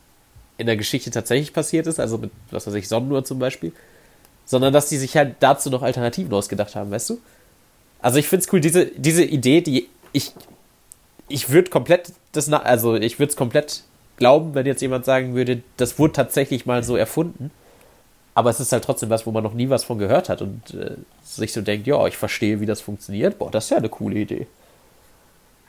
[0.58, 3.72] in der Geschichte tatsächlich passiert ist, also mit, was weiß ich, Sonnenuhr zum Beispiel,
[4.46, 7.20] sondern dass die sich halt dazu noch Alternativen ausgedacht haben, weißt du?
[8.02, 10.32] Also ich finde es cool, diese, diese Idee, die ich,
[11.28, 13.84] ich würde komplett das, also ich würde es komplett
[14.18, 17.52] glauben, wenn jetzt jemand sagen würde, das wurde tatsächlich mal so erfunden,
[18.36, 20.74] aber es ist halt trotzdem was, wo man noch nie was von gehört hat und
[20.74, 23.90] äh, sich so denkt, ja, ich verstehe, wie das funktioniert, boah, das ist ja eine
[23.90, 24.48] coole Idee.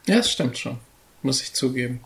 [0.07, 0.79] Ja, das stimmt schon.
[1.23, 2.01] Muss ich zugeben.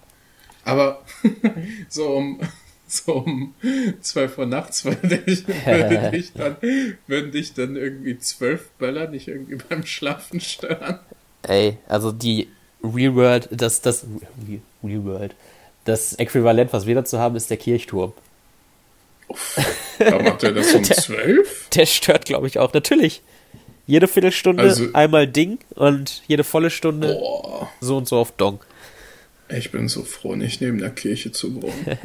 [0.65, 1.03] Aber
[1.89, 2.41] so um,
[2.87, 3.55] so um
[4.01, 6.57] 12 Uhr nachts würde ich, würde dich dann,
[7.07, 10.99] würden dich dann irgendwie zwölf Böller nicht irgendwie beim Schlafen stören.
[11.43, 12.49] Ey, also die
[12.83, 14.07] Real World, das, das,
[14.83, 15.35] Real World,
[15.85, 18.13] Das Äquivalent, was wir dazu haben, ist der Kirchturm.
[19.99, 21.69] Da macht er das um zwölf?
[21.71, 22.73] Der stört, glaube ich, auch.
[22.73, 23.23] Natürlich.
[23.87, 27.69] Jede Viertelstunde Also- einmal Ding und jede volle Stunde Boah.
[27.81, 28.61] so und so auf Dong.
[29.49, 31.99] Ich bin so froh, nicht neben der Kirche zu wohnen.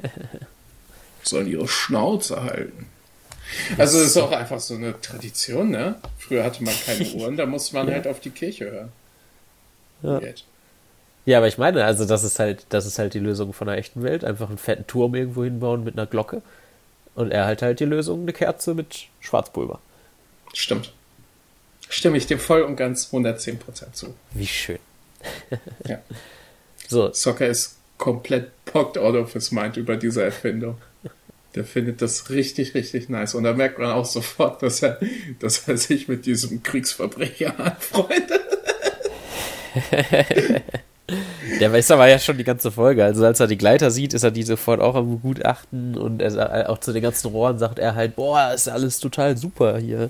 [1.24, 2.88] Sollen ihre Schnauze halten.
[3.78, 5.96] Also es ist auch einfach so eine Tradition, ne?
[6.18, 8.92] Früher hatte man keine Uhren, da musste man halt auf die Kirche hören.
[10.02, 10.20] Ja.
[10.20, 10.46] Jetzt.
[11.26, 13.78] Ja, aber ich meine, also das ist halt, das ist halt die Lösung von der
[13.78, 14.24] echten Welt.
[14.26, 16.42] Einfach einen fetten Turm irgendwo hinbauen mit einer Glocke.
[17.16, 19.80] Und er halt halt die Lösung, eine Kerze mit Schwarzpulver.
[20.54, 20.92] Stimmt.
[21.90, 24.16] Stimme ich dir voll und ganz 110% zu.
[24.32, 24.80] Wie schön.
[25.88, 26.00] Ja.
[26.88, 30.78] So, Soccer ist komplett pocked out of his mind über diese Erfindung.
[31.56, 33.36] Der findet das richtig, richtig nice.
[33.36, 35.00] Und da merkt man auch sofort, dass er,
[35.40, 38.42] dass er sich mit diesem Kriegsverbrecher anfreundet.
[41.60, 43.04] der weiß aber ja schon die ganze Folge.
[43.04, 46.32] Also als er die Gleiter sieht, ist er die sofort auch am Gutachten und er
[46.32, 50.10] sa- auch zu den ganzen Rohren sagt er halt, boah, ist alles total super hier.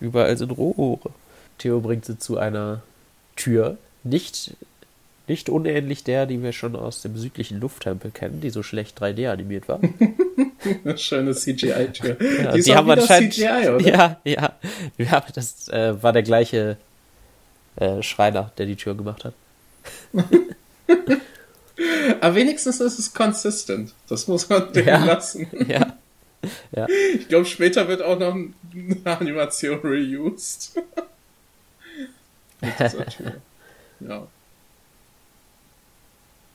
[0.00, 1.10] Überall sind Rohre.
[1.58, 2.82] Theo bringt sie zu einer
[3.36, 3.76] Tür.
[4.04, 4.52] Nicht,
[5.26, 9.28] nicht unähnlich der, die wir schon aus dem südlichen Lufttempel kennen, die so schlecht 3D
[9.30, 9.80] animiert war.
[10.84, 12.16] Eine schöne CGI-Tür.
[12.42, 13.34] Ja, die die haben anscheinend.
[13.34, 13.80] CGI, oder?
[13.88, 14.52] Ja, ja.
[14.98, 16.76] ja das äh, war der gleiche
[17.76, 19.34] äh, Schreiner, der die Tür gemacht hat.
[22.20, 23.92] Aber wenigstens ist es consistent.
[24.08, 25.04] Das muss man dem Ja.
[25.04, 25.46] lassen.
[25.68, 25.96] Ja.
[26.70, 26.86] Ja.
[27.14, 28.54] Ich glaube, später wird auch noch eine
[29.04, 30.72] Animation reused.
[34.00, 34.26] Ja.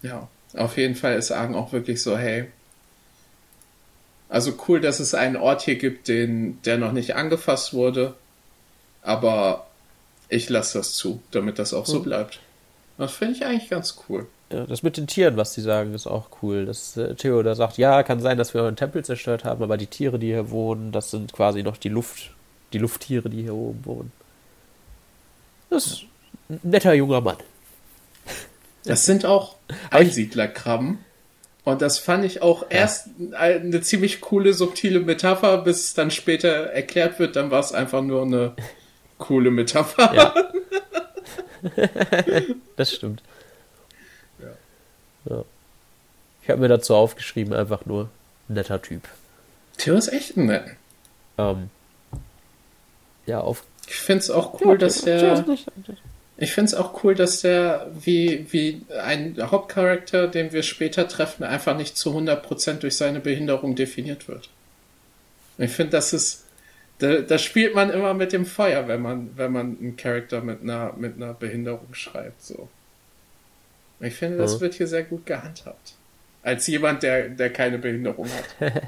[0.02, 2.46] Ja, auf jeden Fall ist Argen auch wirklich so, hey.
[4.30, 8.15] Also cool, dass es einen Ort hier gibt, den, der noch nicht angefasst wurde.
[9.02, 9.67] Aber
[10.30, 12.39] ich lasse das zu, damit das auch so bleibt.
[12.97, 14.27] Das finde ich eigentlich ganz cool.
[14.51, 16.65] Ja, das mit den Tieren, was die sagen, ist auch cool.
[16.65, 19.77] Dass äh, Theo da sagt, ja, kann sein, dass wir einen Tempel zerstört haben, aber
[19.77, 22.32] die Tiere, die hier wohnen, das sind quasi noch die Luft,
[22.71, 24.12] die Lufttiere, die hier oben wohnen.
[25.69, 26.03] Das ist
[26.49, 27.38] ein netter junger Mann.
[28.86, 29.56] Das sind auch
[29.91, 30.97] Einsiedlerkrabben.
[31.63, 36.49] Und das fand ich auch erst eine ziemlich coole, subtile Metapher, bis es dann später
[36.49, 38.53] erklärt wird, dann war es einfach nur eine
[39.19, 40.13] coole Metapher.
[40.13, 40.36] Ja.
[42.76, 43.21] Das stimmt.
[45.26, 45.43] Ja.
[46.41, 48.10] Ich habe mir dazu aufgeschrieben, einfach nur
[48.47, 49.08] netter Typ.
[49.78, 50.65] Theo ist echt ein nett.
[51.38, 51.69] Ähm,
[53.26, 53.63] ja, auf.
[53.88, 55.45] Ich finde es auch cool, dass Theo der.
[56.38, 61.43] Ich finde es auch cool, dass der wie, wie ein Hauptcharakter, den wir später treffen,
[61.43, 64.49] einfach nicht zu 100% durch seine Behinderung definiert wird.
[65.58, 66.43] Ich finde, das ist.
[66.99, 70.62] Da, da spielt man immer mit dem Feuer, wenn man, wenn man einen Charakter mit
[70.62, 72.41] einer, mit einer Behinderung schreibt.
[72.41, 72.69] So.
[73.99, 74.62] Ich finde, das Mhm.
[74.62, 75.93] wird hier sehr gut gehandhabt.
[76.43, 78.71] Als jemand, der, der keine Behinderung hat.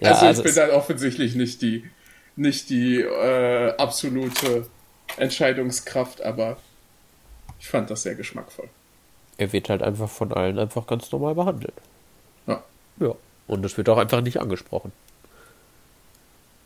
[0.00, 1.88] Ja, also, also ich bin es- dann offensichtlich nicht die,
[2.36, 4.66] nicht die äh, absolute
[5.16, 6.56] Entscheidungskraft, aber
[7.60, 8.68] ich fand das sehr geschmackvoll.
[9.38, 11.74] Er wird halt einfach von allen einfach ganz normal behandelt.
[12.46, 12.62] Ja.
[13.00, 13.14] Ja.
[13.46, 14.92] Und es wird auch einfach nicht angesprochen.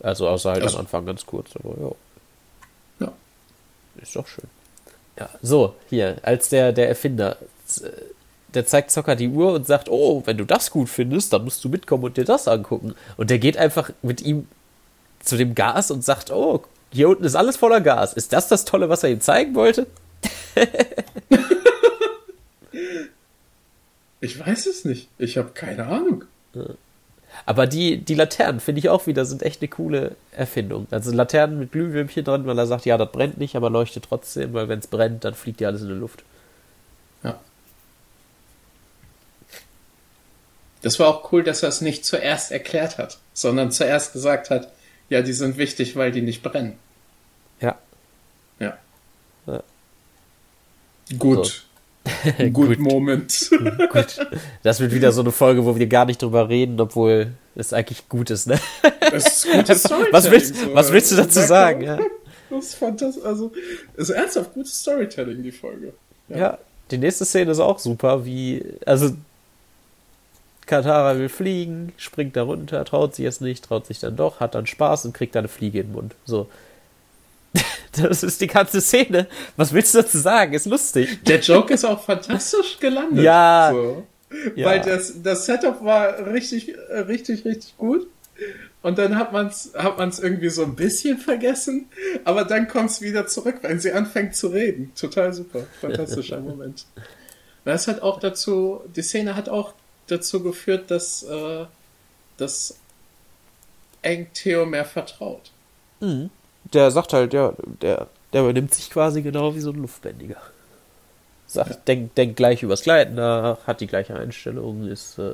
[0.03, 3.07] Also außer halt Also- am Anfang ganz kurz, aber ja.
[3.07, 3.13] Ja.
[4.03, 4.49] Ist doch schön.
[5.19, 7.37] Ja, so, hier, als der, der Erfinder,
[8.55, 11.63] der zeigt Zocker die Uhr und sagt, oh, wenn du das gut findest, dann musst
[11.65, 12.95] du mitkommen und dir das angucken.
[13.17, 14.49] Und der geht einfach mit ihm
[15.21, 18.13] zu dem Gas und sagt, oh, hier unten ist alles voller Gas.
[18.15, 19.87] Ist das das Tolle, was er ihm zeigen wollte?
[24.21, 25.09] Ich weiß es nicht.
[25.19, 26.25] Ich habe keine Ahnung.
[27.45, 30.87] Aber die, die Laternen, finde ich auch wieder, sind echt eine coole Erfindung.
[30.91, 34.53] Also Laternen mit Glühwürmchen dran, weil er sagt, ja, das brennt nicht, aber leuchtet trotzdem,
[34.53, 36.23] weil wenn es brennt, dann fliegt ja alles in die Luft.
[37.25, 37.39] Ja.
[40.83, 44.73] Das war auch cool, dass er es nicht zuerst erklärt hat, sondern zuerst gesagt hat,
[45.09, 46.79] ja, die sind wichtig, weil die nicht brennen.
[47.61, 47.79] Ja.
[48.59, 48.79] Ja.
[49.47, 49.63] Ja.
[51.19, 51.65] Gut.
[52.39, 52.79] Good Gut.
[52.79, 53.51] Moment.
[53.93, 54.27] Gut.
[54.63, 58.09] Das wird wieder so eine Folge, wo wir gar nicht drüber reden, obwohl es eigentlich
[58.09, 58.59] gut ist, ne?
[59.01, 60.13] Das ist gutes Storytelling.
[60.13, 60.75] Was willst, so.
[60.75, 61.83] was willst du dazu Ja, sagen?
[61.83, 61.99] Ja.
[62.51, 63.25] Das ist fantastisch.
[63.25, 63.53] Also,
[63.97, 65.93] ist ernsthaft gutes Storytelling, die Folge.
[66.29, 66.59] ja,
[66.91, 69.15] die nächste Szene ist auch super, wie, also
[70.67, 74.55] Katara will fliegen, springt da runter, traut sich jetzt nicht, traut sich dann doch, hat
[74.55, 76.15] dann Spaß und kriegt dann eine Fliege in den Mund.
[76.25, 76.49] So.
[77.93, 79.27] Das ist die ganze Szene.
[79.59, 80.55] Was willst du dazu sagen?
[80.55, 81.23] Ist lustig.
[81.25, 83.23] Der Joke ist auch fantastisch gelandet.
[83.23, 83.69] Ja.
[83.71, 84.07] So.
[84.57, 84.67] Ja.
[84.67, 88.07] Weil das, das Setup war richtig, äh, richtig, richtig gut.
[88.83, 91.87] Und dann hat man es hat man's irgendwie so ein bisschen vergessen,
[92.25, 94.91] aber dann kommt es wieder zurück, wenn sie anfängt zu reden.
[94.99, 95.67] Total super.
[95.81, 96.87] Fantastischer Moment.
[97.65, 99.75] Das hat auch dazu, die Szene hat auch
[100.09, 101.67] dazu geführt, dass, äh,
[102.39, 102.77] dass
[104.03, 105.53] Eng Theo mehr vertraut.
[106.01, 106.31] Mhm.
[106.73, 110.37] Der sagt halt, ja, der, der übernimmt sich quasi genau wie so ein Luftbändiger.
[111.47, 111.77] Sagt, ja.
[111.87, 115.33] denkt denk gleich übers Gleiten nach, hat die gleiche Einstellung, ist äh,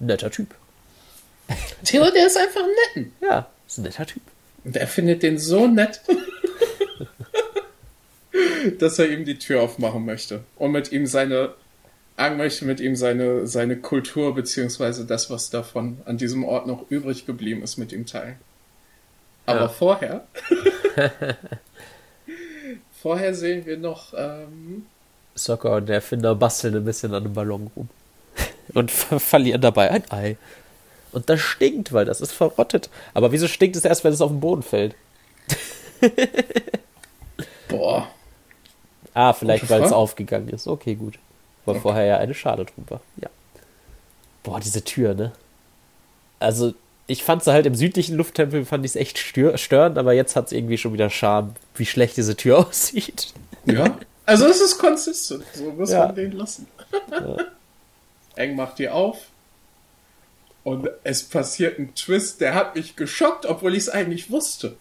[0.00, 0.48] ein netter Typ.
[1.84, 3.12] Theo, der ist einfach ein netten.
[3.20, 4.22] Ja, ist ein netter Typ.
[4.64, 6.00] Und er findet den so nett,
[8.78, 11.54] dass er ihm die Tür aufmachen möchte und mit ihm seine
[12.18, 16.90] Ang möchte mit ihm seine, seine Kultur beziehungsweise das, was davon an diesem Ort noch
[16.90, 18.34] übrig geblieben ist, mit ihm teilen.
[19.48, 19.68] Aber ja.
[19.68, 20.26] vorher,
[23.00, 24.84] vorher sehen wir noch ähm,
[25.34, 27.88] Soccer und der Erfinder basteln ein bisschen an dem Ballon rum
[28.74, 30.36] und ver verlieren dabei ein Ei.
[31.12, 32.90] Und das stinkt, weil das ist verrottet.
[33.14, 34.94] Aber wieso stinkt es erst, wenn es auf den Boden fällt?
[37.68, 38.08] Boah.
[39.14, 40.66] Ah, vielleicht weil es aufgegangen ist.
[40.66, 41.18] Okay, gut.
[41.64, 41.82] Weil okay.
[41.82, 43.00] vorher ja eine Schale war.
[43.16, 43.30] Ja.
[44.42, 45.32] Boah, diese Tür, ne?
[46.38, 46.74] Also,
[47.08, 50.46] ich fand sie halt im südlichen Lufttempel, fand ich es echt störend, aber jetzt hat
[50.46, 53.32] es irgendwie schon wieder Charme, wie schlecht diese Tür aussieht.
[53.64, 53.98] Ja.
[54.26, 55.44] Also, es ist konsistent.
[55.54, 56.06] So muss ja.
[56.06, 56.68] man den lassen.
[57.10, 57.36] Ja.
[58.36, 59.16] Eng macht die auf.
[60.64, 64.76] Und es passiert ein Twist, der hat mich geschockt, obwohl ich es eigentlich wusste.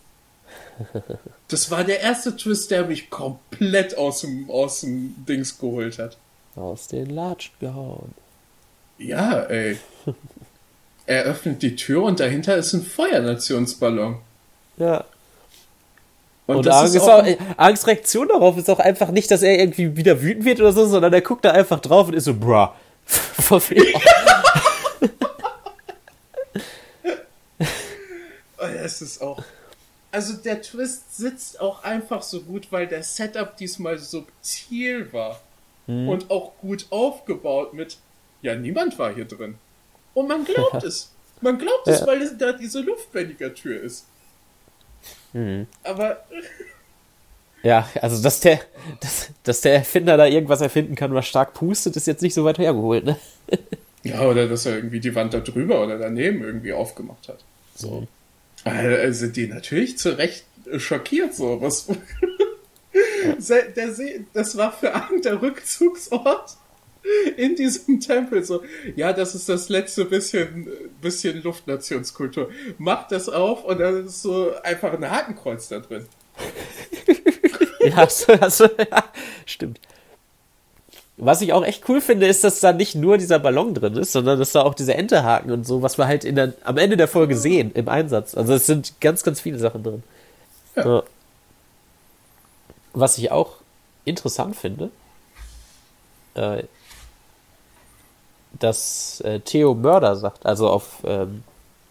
[1.47, 6.17] Das war der erste Twist, der mich komplett aus dem, aus dem Dings geholt hat.
[6.57, 8.13] Aus den Latschen gehauen.
[8.97, 9.77] Ja, ey.
[11.07, 14.19] Er öffnet die Tür und dahinter ist ein Feuernationsballon.
[14.77, 15.05] Ja.
[16.45, 17.25] Und, und Angst, auch,
[17.57, 20.85] Angst Reaktion darauf ist auch einfach nicht, dass er irgendwie wieder wütend wird oder so,
[20.85, 22.67] sondern er guckt da einfach drauf und ist so, bruh.
[28.59, 29.43] es ist auch.
[30.11, 35.41] Also der Twist sitzt auch einfach so gut, weil der Setup diesmal subtil war.
[35.87, 36.07] Hm.
[36.09, 37.97] Und auch gut aufgebaut mit,
[38.41, 39.55] ja, niemand war hier drin.
[40.17, 41.11] Und man glaubt es.
[41.41, 41.93] Man glaubt ja.
[41.93, 44.07] es, weil es da diese Luftbändiger-Tür ist.
[45.33, 45.67] Hm.
[45.83, 46.25] Aber.
[47.61, 48.61] Ja, also dass der,
[48.99, 52.43] dass, dass der Erfinder da irgendwas erfinden kann, was stark pustet, ist jetzt nicht so
[52.45, 53.19] weit hergeholt, ne?
[54.03, 57.43] Ja, oder dass er irgendwie die Wand da drüber oder daneben irgendwie aufgemacht hat.
[57.75, 58.01] So.
[58.01, 58.07] Mhm.
[58.63, 60.45] Also sind die natürlich zu Recht
[60.77, 61.61] schockiert, so.
[61.61, 61.87] Was.
[63.75, 66.57] der See, das war für einen der Rückzugsort
[67.37, 68.63] in diesem Tempel so.
[68.95, 70.67] Ja, das ist das letzte bisschen,
[71.01, 72.49] bisschen Luftnationskultur.
[72.77, 76.05] Macht das auf und dann ist so einfach ein Hakenkreuz da drin.
[77.81, 79.03] ja, hast du, hast du, ja,
[79.45, 79.79] stimmt.
[81.19, 84.11] Was ich auch echt cool finde, ist, dass da nicht nur dieser Ballon drin ist,
[84.11, 86.95] sondern dass da auch diese Enterhaken und so, was wir halt in der, am Ende
[86.95, 88.35] der Folge sehen im Einsatz.
[88.35, 90.03] Also es sind ganz, ganz viele Sachen drin.
[90.75, 90.85] Ja.
[90.85, 91.03] Ja.
[92.93, 93.55] Was ich auch
[94.05, 94.91] interessant finde,
[96.35, 96.63] äh,
[98.59, 101.43] dass äh, Theo Mörder sagt, also auf ähm,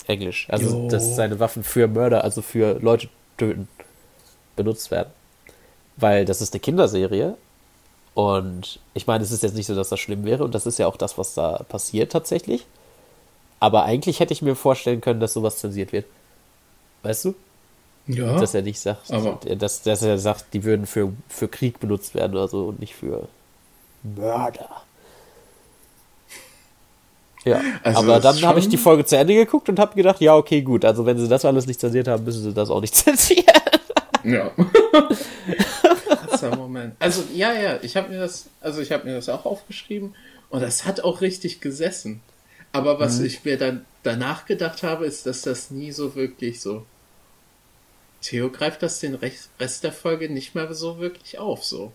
[0.07, 0.47] Englisch.
[0.51, 0.89] Also, jo.
[0.89, 3.69] dass seine Waffen für Mörder, also für Leute töten,
[4.55, 5.11] benutzt werden.
[5.97, 7.37] Weil das ist eine Kinderserie
[8.15, 10.79] und ich meine, es ist jetzt nicht so, dass das schlimm wäre und das ist
[10.79, 12.67] ja auch das, was da passiert tatsächlich.
[13.61, 16.07] Aber eigentlich hätte ich mir vorstellen können, dass sowas zensiert wird.
[17.03, 17.35] Weißt du?
[18.07, 18.39] Ja.
[18.39, 22.33] Dass er nicht sagt, dass, dass er sagt, die würden für, für Krieg benutzt werden
[22.33, 23.29] oder so und nicht für
[24.03, 24.83] Mörder.
[27.47, 30.35] Ja, also aber dann habe ich die Folge zu Ende geguckt und habe gedacht, ja,
[30.35, 30.85] okay, gut.
[30.85, 33.45] Also wenn sie das alles nicht zensiert haben, müssen sie das auch nicht zensieren.
[34.25, 34.51] Ja.
[36.37, 36.97] Krasser Moment.
[36.99, 40.15] Also, ja, ja, ich habe mir das, also ich habe mir das auch aufgeschrieben
[40.51, 42.21] und das hat auch richtig gesessen.
[42.73, 43.27] Aber was mhm.
[43.27, 46.85] ich mir dann danach gedacht habe, ist, dass das nie so wirklich so.
[48.23, 51.93] Theo greift das den Rest der Folge nicht mehr so wirklich auf, so.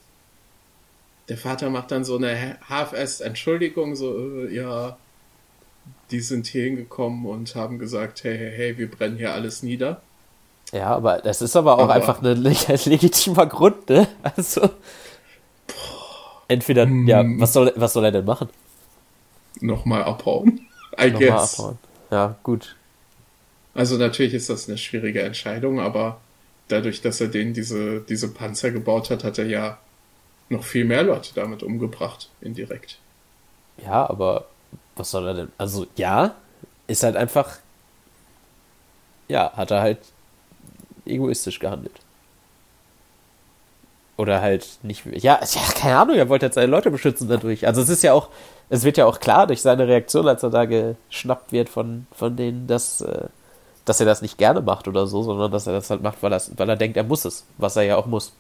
[1.30, 4.98] Der Vater macht dann so eine half-assed Entschuldigung, so, äh, ja,
[6.12, 10.02] die sind hier hingekommen und haben gesagt, hey, hey, hey, wir brennen hier alles nieder.
[10.72, 14.08] Ja, aber das ist aber auch aber einfach ein legitimer Grund, ne?
[14.24, 14.70] Also.
[16.48, 17.08] Entweder, hm.
[17.08, 18.50] ja, was soll, was soll er denn machen?
[19.62, 20.68] Nochmal abhauen.
[21.00, 21.60] I Nochmal guess.
[21.60, 21.78] abhauen.
[22.10, 22.76] Ja, gut.
[23.74, 26.20] Also natürlich ist das eine schwierige Entscheidung, aber
[26.68, 29.78] dadurch, dass er denen diese, diese Panzer gebaut hat, hat er ja
[30.50, 32.98] noch viel mehr Leute damit umgebracht, indirekt.
[33.84, 34.48] Ja, aber
[34.96, 35.52] was soll er denn?
[35.58, 36.36] Also ja,
[36.88, 37.58] ist halt einfach.
[39.28, 40.00] Ja, hat er halt
[41.06, 41.96] egoistisch gehandelt.
[44.18, 45.06] Oder halt nicht.
[45.06, 47.66] Ja, ja, keine Ahnung, er wollte jetzt seine Leute beschützen dadurch.
[47.66, 48.30] Also es ist ja auch,
[48.70, 52.36] es wird ja auch klar durch seine Reaktion, als er da geschnappt wird von, von
[52.36, 53.26] denen, dass, äh,
[53.86, 56.32] dass er das nicht gerne macht oder so, sondern dass er das halt macht, weil,
[56.32, 58.34] weil er denkt, er muss es, was er ja auch muss.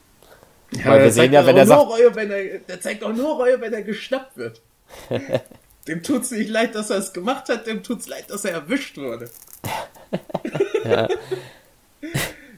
[0.71, 1.81] Ja, weil wir sehen ja, wenn er sagt.
[1.81, 4.61] Reue, wenn er, der zeigt auch nur Reue, wenn er geschnappt wird.
[5.87, 8.97] dem tut's nicht leid, dass er es gemacht hat, dem tut's leid, dass er erwischt
[8.97, 9.29] wurde.
[10.85, 11.07] ja.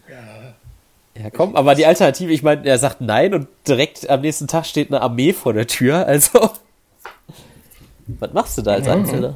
[0.09, 0.55] ja.
[1.15, 4.65] Ja, komm, aber die Alternative, ich meine, er sagt nein und direkt am nächsten Tag
[4.65, 6.49] steht eine Armee vor der Tür, also.
[8.07, 9.35] Was machst du da als Einzelner?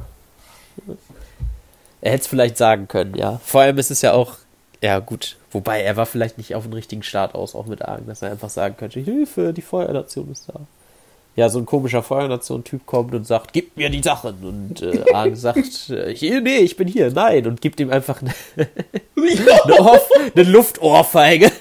[2.00, 3.40] Er hätte es vielleicht sagen können, ja.
[3.44, 4.36] Vor allem ist es ja auch,
[4.82, 8.06] ja gut, wobei er war vielleicht nicht auf den richtigen Start aus, auch mit Argen,
[8.06, 10.60] dass er einfach sagen könnte, Hilfe, die Feuernation ist da.
[11.38, 14.42] Ja, so ein komischer Feuernation-Typ kommt und sagt, gib mir die Sachen.
[14.42, 17.46] Und äh, Argen sagt, äh, nee, ich bin hier, nein.
[17.46, 18.34] Und gibt ihm einfach eine,
[19.16, 20.00] eine, Ohr,
[20.34, 21.52] eine Luftohrfeige.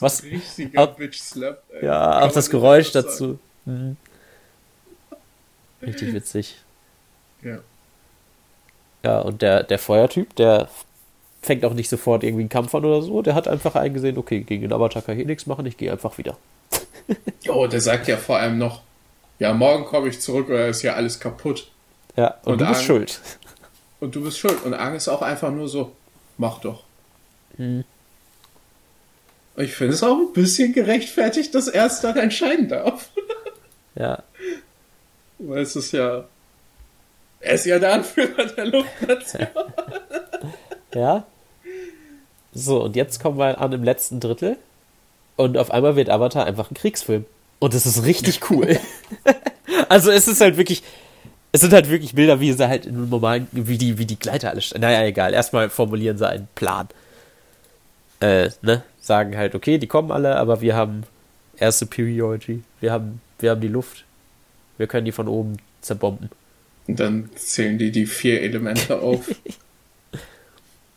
[0.00, 0.24] Was?
[0.24, 1.62] Richtiger Bitch Slap.
[1.70, 1.84] Ey.
[1.84, 3.38] Ja, auch das Geräusch dazu.
[3.64, 3.96] Mhm.
[5.80, 6.56] Richtig witzig.
[7.42, 7.60] Ja.
[9.04, 10.68] Ja, und der, der Feuertyp, der
[11.42, 13.22] fängt auch nicht sofort irgendwie einen Kampf an oder so.
[13.22, 15.92] Der hat einfach eingesehen, okay, gegen den Avatar kann ich eh nichts machen, ich gehe
[15.92, 16.36] einfach wieder.
[17.48, 18.82] oh, der sagt ja vor allem noch,
[19.38, 21.68] ja, morgen komme ich zurück oder ist ja alles kaputt.
[22.16, 23.20] Ja, und, und du bist schuld.
[24.00, 24.62] Und du bist schuld.
[24.64, 25.92] Und Ang ist auch einfach nur so,
[26.38, 26.84] mach doch.
[27.56, 27.84] Hm.
[29.56, 33.10] Ich finde es auch ein bisschen gerechtfertigt, dass er es dann entscheiden darf.
[33.94, 34.22] ja.
[35.38, 36.24] Weil es ist ja.
[37.40, 39.48] Er ist ja der Anführer der Luftnation.
[40.94, 41.24] ja.
[42.52, 44.56] So, und jetzt kommen wir an im letzten Drittel.
[45.36, 47.24] Und auf einmal wird Avatar einfach ein Kriegsfilm.
[47.58, 48.78] Und es ist richtig cool.
[49.88, 50.82] also es ist halt wirklich.
[51.52, 54.50] Es sind halt wirklich Bilder, wie sie halt in normalen, wie die, wie die Gleiter
[54.50, 54.80] alle stehen.
[54.80, 55.32] Naja, egal.
[55.32, 56.88] Erstmal formulieren sie einen Plan.
[58.18, 58.82] Äh, ne?
[59.00, 61.04] Sagen halt, okay, die kommen alle, aber wir haben
[61.56, 62.64] erste Superiority.
[62.80, 64.04] Wir haben, wir haben die Luft.
[64.78, 66.28] Wir können die von oben zerbomben.
[66.88, 69.30] Und dann zählen die die vier Elemente auf.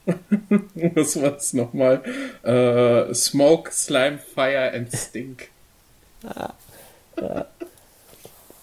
[0.95, 2.01] Was war's nochmal?
[2.43, 5.49] Uh, Smoke, Slime, Fire and Stink.
[6.23, 6.53] Ah.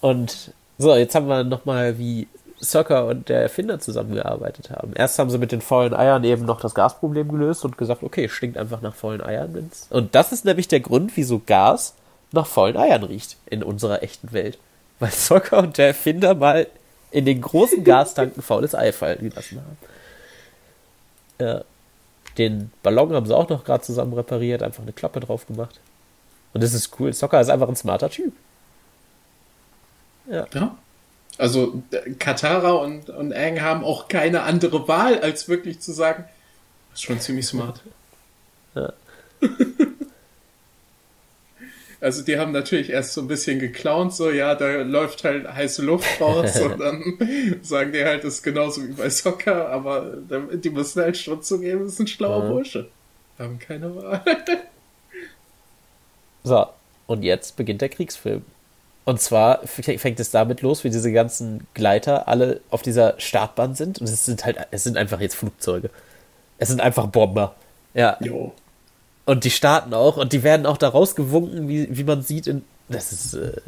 [0.01, 2.27] Und so, jetzt haben wir nochmal, wie
[2.59, 4.93] Soccer und der Erfinder zusammengearbeitet haben.
[4.93, 8.29] Erst haben sie mit den faulen Eiern eben noch das Gasproblem gelöst und gesagt, okay,
[8.29, 9.69] stinkt einfach nach faulen Eiern.
[9.89, 11.93] Und das ist nämlich der Grund, wieso Gas
[12.31, 14.57] nach faulen Eiern riecht in unserer echten Welt.
[14.99, 16.67] Weil Soccer und der Erfinder mal
[17.11, 19.77] in den großen Gastanken faules Ei fallen gelassen haben.
[21.39, 21.63] Ja.
[22.37, 25.79] Den Ballon haben sie auch noch gerade zusammen repariert, einfach eine Klappe drauf gemacht.
[26.53, 27.13] Und das ist cool.
[27.13, 28.33] Soccer ist einfach ein smarter Typ.
[30.29, 30.47] Ja.
[30.53, 30.77] ja.
[31.37, 31.83] Also
[32.17, 36.25] Katara und, und Aang haben auch keine andere Wahl, als wirklich zu sagen,
[36.91, 37.81] das ist schon ziemlich smart.
[38.73, 38.93] Ja.
[42.01, 45.83] Also die haben natürlich erst so ein bisschen geklaunt, so ja, da läuft halt heiße
[45.83, 47.17] Luft raus und dann
[47.61, 50.17] sagen die halt, das ist genauso wie bei Soccer, aber
[50.53, 52.49] die müssen halt schon zugeben, das ist ein schlauer ja.
[52.49, 52.87] Bursche.
[53.39, 54.23] Haben keine Wahl.
[56.43, 56.67] so,
[57.07, 58.43] und jetzt beginnt der Kriegsfilm.
[59.05, 63.99] Und zwar fängt es damit los, wie diese ganzen Gleiter alle auf dieser Startbahn sind.
[63.99, 65.91] Und es sind halt, es sind einfach jetzt Flugzeuge.
[66.57, 67.55] Es sind einfach Bomber.
[67.93, 68.17] Ja.
[68.19, 68.51] Jo.
[69.25, 72.47] Und die starten auch und die werden auch da rausgewunken, wie, wie man sieht.
[72.47, 73.59] In, das ist äh,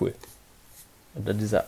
[0.00, 0.14] cool.
[1.14, 1.66] Und dann dieser.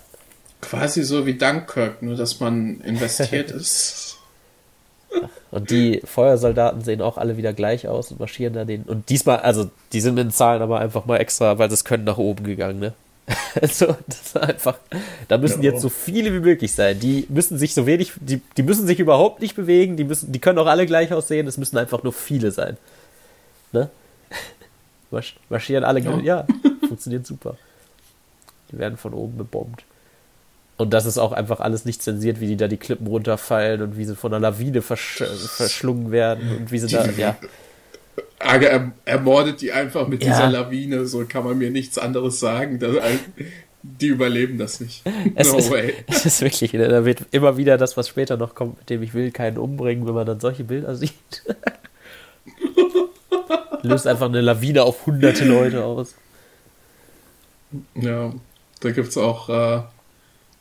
[0.61, 4.19] Quasi so wie Dunkirk, nur dass man investiert ist.
[5.51, 8.83] Und die Feuersoldaten sehen auch alle wieder gleich aus und marschieren da den.
[8.83, 12.19] Und diesmal, also die sind in Zahlen aber einfach mal extra, weil es können, nach
[12.19, 12.95] oben gegangen, ne?
[13.61, 14.79] Also, das ist einfach,
[15.29, 15.71] da müssen ja.
[15.71, 16.99] jetzt so viele wie möglich sein.
[16.99, 20.41] Die müssen sich so wenig, die, die müssen sich überhaupt nicht bewegen, die müssen, die
[20.41, 22.77] können auch alle gleich aussehen, es müssen einfach nur viele sein.
[23.73, 23.91] Ne?
[25.49, 26.47] Marschieren alle, ja, ja
[26.87, 27.57] funktioniert super.
[28.73, 29.85] Die werden von oben bebombt.
[30.77, 33.97] Und das ist auch einfach alles nicht zensiert, wie die da die Klippen runterfallen und
[33.97, 35.23] wie sie von einer Lawine versch
[35.57, 37.37] verschlungen werden und wie sie da, ja.
[38.39, 40.31] Er, ermordet die einfach mit ja.
[40.31, 42.79] dieser Lawine, so kann man mir nichts anderes sagen.
[42.79, 42.97] Das,
[43.85, 45.03] die überleben das nicht.
[45.35, 45.95] Es no ist, way.
[46.07, 49.03] Es ist wirklich, ne, da wird immer wieder das, was später noch kommt, mit dem
[49.03, 51.43] ich will keinen umbringen, wenn man dann solche Bilder sieht.
[53.83, 56.15] Löst einfach eine Lawine auf hunderte Leute aus.
[57.95, 58.33] Ja,
[58.81, 59.83] da gibt es auch äh,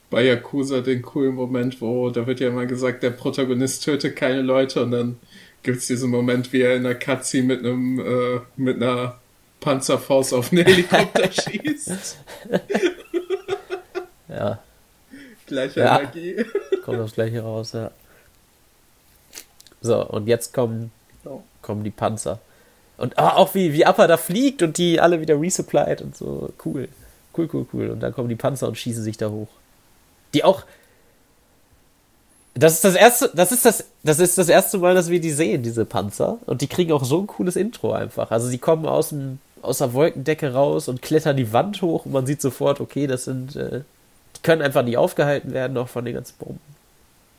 [0.09, 4.41] bei Yakuza den coolen Moment, wo da wird ja immer gesagt, der Protagonist tötet keine
[4.41, 5.17] Leute und dann
[5.63, 9.17] gibt es diesen Moment, wie er in der Cutscene mit einem äh, mit einer
[9.59, 12.17] Panzerfaust auf einen Helikopter schießt.
[14.29, 14.59] ja.
[15.45, 15.99] Gleiche ja.
[15.99, 16.45] Energie.
[16.83, 17.91] Kommt aufs gleiche raus, ja.
[19.81, 20.91] So, und jetzt kommen,
[21.61, 22.39] kommen die Panzer.
[22.97, 26.53] Und aber auch wie, wie Appa da fliegt und die alle wieder resupplied und so.
[26.63, 26.87] Cool.
[27.35, 27.89] Cool, cool, cool.
[27.89, 29.49] Und dann kommen die Panzer und schießen sich da hoch.
[30.33, 30.63] Die auch,
[32.55, 35.31] das ist das erste, das ist das, das ist das erste Mal, dass wir die
[35.31, 36.37] sehen, diese Panzer.
[36.45, 38.29] Und die kriegen auch so ein cooles Intro einfach.
[38.31, 42.11] Also sie kommen aus dem, aus der Wolkendecke raus und klettern die Wand hoch und
[42.11, 43.81] man sieht sofort, okay, das sind, äh,
[44.35, 46.59] die können einfach nicht aufgehalten werden, auch von den ganzen Bomben.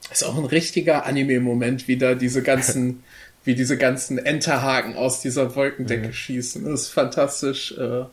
[0.09, 3.05] Das ist auch ein richtiger Anime-Moment, wie da diese ganzen,
[3.45, 6.12] wie diese ganzen Enterhaken aus dieser Wolkendecke mhm.
[6.12, 6.65] schießen.
[6.65, 8.05] Das ist fantastisch, äh,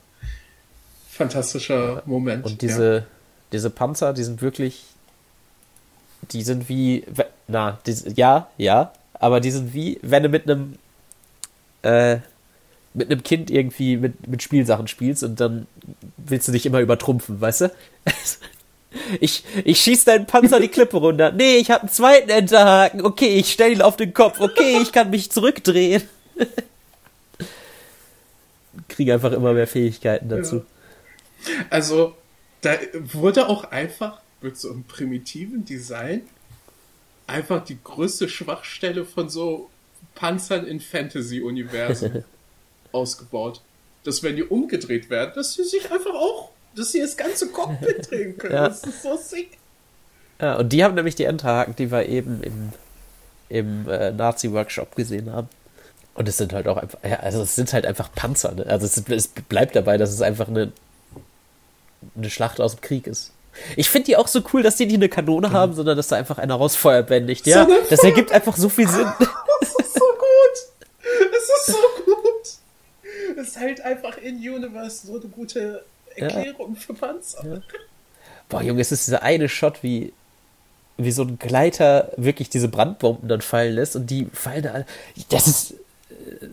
[1.10, 2.46] fantastischer Moment.
[2.46, 3.04] Und diese, ja.
[3.52, 4.84] diese Panzer, die sind wirklich,
[6.32, 7.04] die sind wie,
[7.48, 10.78] na, die, ja, ja, aber die sind wie, wenn du mit einem,
[11.84, 12.18] äh,
[12.94, 15.68] mit einem Kind irgendwie mit, mit Spielsachen spielst und dann
[16.18, 17.72] willst du dich immer übertrumpfen, weißt du?
[19.22, 21.32] Ich, ich schieß deinen Panzer die Klippe runter.
[21.32, 23.06] Nee, ich hab einen zweiten Enterhaken.
[23.06, 24.42] Okay, ich stell ihn auf den Kopf.
[24.42, 26.04] Okay, ich kann mich zurückdrehen.
[28.90, 30.66] Kriege einfach immer mehr Fähigkeiten dazu.
[31.70, 32.16] Also,
[32.62, 36.22] da wurde auch einfach mit so einem primitiven Design
[37.28, 39.70] einfach die größte Schwachstelle von so
[40.16, 42.24] Panzern in Fantasy-Universen
[42.92, 43.62] ausgebaut.
[44.04, 48.10] Dass wenn die umgedreht werden, dass sie sich einfach auch, dass sie das ganze Cockpit
[48.10, 48.56] drehen können.
[48.56, 48.68] ja.
[48.68, 49.58] Das ist so sick.
[50.40, 52.74] Ja, und die haben nämlich die Enterhaken, die wir eben im,
[53.50, 55.48] im äh, Nazi-Workshop gesehen haben.
[56.16, 58.54] Und es sind halt auch einfach, ja, also es sind halt einfach Panzer.
[58.54, 58.66] Ne?
[58.66, 60.72] Also es, es, bleibt dabei, dass es einfach eine,
[62.18, 63.32] eine Schlacht aus dem Krieg ist.
[63.76, 65.54] Ich finde die auch so cool, dass die nicht eine Kanone mhm.
[65.54, 67.46] haben, sondern dass da einfach einer rausfeuert bändigt.
[67.48, 69.08] Ja, so das ergibt einfach so viel Sinn.
[69.60, 70.58] das ist so gut.
[71.02, 73.38] Es ist so gut.
[73.38, 75.84] Es ist halt einfach in Universe so eine gute
[76.16, 76.80] Erklärung ja.
[76.80, 77.46] für Panzer.
[77.46, 77.62] Ja.
[78.50, 80.14] Boah, Junge, es ist dieser eine Shot, wie,
[80.98, 84.86] wie so ein Gleiter wirklich diese Brandbomben dann fallen lässt und die fallen da.
[85.30, 85.76] Das ist,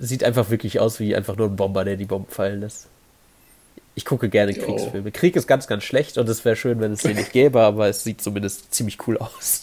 [0.00, 2.86] sieht einfach wirklich aus wie einfach nur ein Bomber, der die Bomben fallen lässt.
[3.98, 4.64] Ich gucke gerne jo.
[4.64, 5.10] Kriegsfilme.
[5.10, 7.88] Krieg ist ganz, ganz schlecht und es wäre schön, wenn es den nicht gäbe, aber
[7.88, 9.62] es sieht zumindest ziemlich cool aus.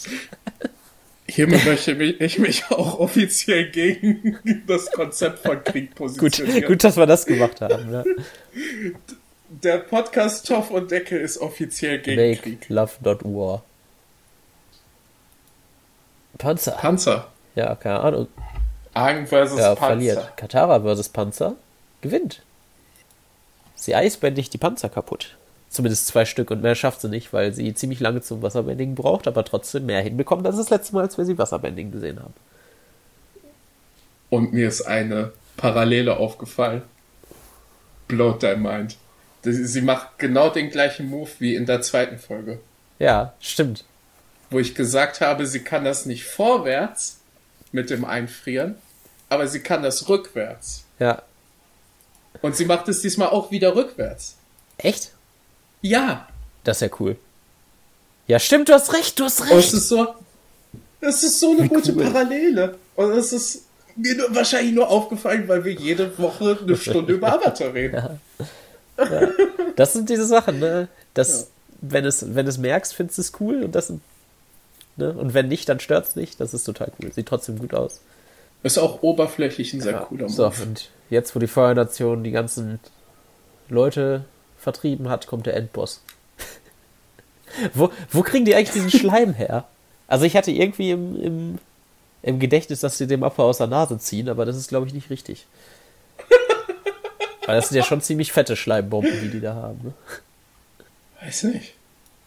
[1.26, 6.60] Hiermit möchte ich mich auch offiziell gegen das Konzept von Krieg positionieren.
[6.60, 7.90] Gut, gut dass wir das gemacht haben.
[7.90, 8.04] Ja.
[9.48, 12.68] Der Podcast Toff und Deckel ist offiziell gegen Make Krieg.
[12.68, 13.64] Love.war.
[16.36, 16.72] Panzer.
[16.72, 17.28] Panzer.
[17.54, 18.28] Ja, keine Ahnung.
[18.92, 19.86] Argen versus ja, Panzer.
[19.86, 20.36] verliert.
[20.36, 21.56] Katara versus Panzer
[22.02, 22.42] gewinnt.
[23.76, 25.36] Sie eisbändigt die Panzer kaputt.
[25.68, 29.28] Zumindest zwei Stück und mehr schafft sie nicht, weil sie ziemlich lange zum Wasserbändigen braucht,
[29.28, 32.34] aber trotzdem mehr hinbekommt als das letzte Mal, als wir sie Wasserbändigen gesehen haben.
[34.30, 36.82] Und mir ist eine Parallele aufgefallen.
[38.08, 38.96] Bloat dein mind.
[39.42, 42.58] Sie macht genau den gleichen Move wie in der zweiten Folge.
[42.98, 43.84] Ja, stimmt.
[44.50, 47.20] Wo ich gesagt habe, sie kann das nicht vorwärts
[47.72, 48.76] mit dem Einfrieren,
[49.28, 50.84] aber sie kann das rückwärts.
[50.98, 51.22] Ja,
[52.42, 54.36] und sie macht es diesmal auch wieder rückwärts.
[54.78, 55.12] Echt?
[55.82, 56.28] Ja.
[56.64, 57.16] Das ist ja cool.
[58.26, 59.52] Ja, stimmt, du hast recht, du hast recht.
[59.52, 60.14] Und es ist so,
[61.00, 62.04] es ist so eine Wie gute cool.
[62.04, 62.76] Parallele.
[62.96, 63.62] Und es ist
[63.94, 67.94] mir nur, wahrscheinlich nur aufgefallen, weil wir jede Woche eine Stunde über Avatar reden.
[67.94, 69.04] Ja.
[69.04, 69.28] ja.
[69.76, 70.88] Das sind diese Sachen, ne?
[71.14, 71.46] Das, ja.
[71.82, 73.92] wenn es, wenn es merkst, findest du es cool und das,
[74.96, 75.12] ne?
[75.12, 76.40] Und wenn nicht, dann stört es nicht.
[76.40, 77.12] Das ist total cool.
[77.12, 78.00] Sieht trotzdem gut aus.
[78.62, 80.32] Ist auch oberflächlich ein sehr cooler Move.
[80.32, 82.80] So, und jetzt, wo die Feuernation die ganzen
[83.68, 84.24] Leute
[84.58, 86.02] vertrieben hat, kommt der Endboss.
[87.74, 89.64] wo, wo kriegen die eigentlich diesen Schleim her?
[90.08, 91.58] Also ich hatte irgendwie im, im,
[92.22, 94.94] im Gedächtnis, dass sie dem Opfer aus der Nase ziehen, aber das ist, glaube ich,
[94.94, 95.46] nicht richtig.
[97.46, 99.78] Weil das sind ja schon ziemlich fette Schleimbomben, die die da haben.
[99.84, 99.94] Ne?
[101.22, 101.74] Weiß nicht.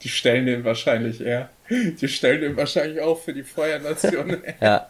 [0.02, 1.50] Die stellen den wahrscheinlich eher.
[1.70, 4.42] Die stellen den wahrscheinlich auch für die Feuernation.
[4.62, 4.88] ja.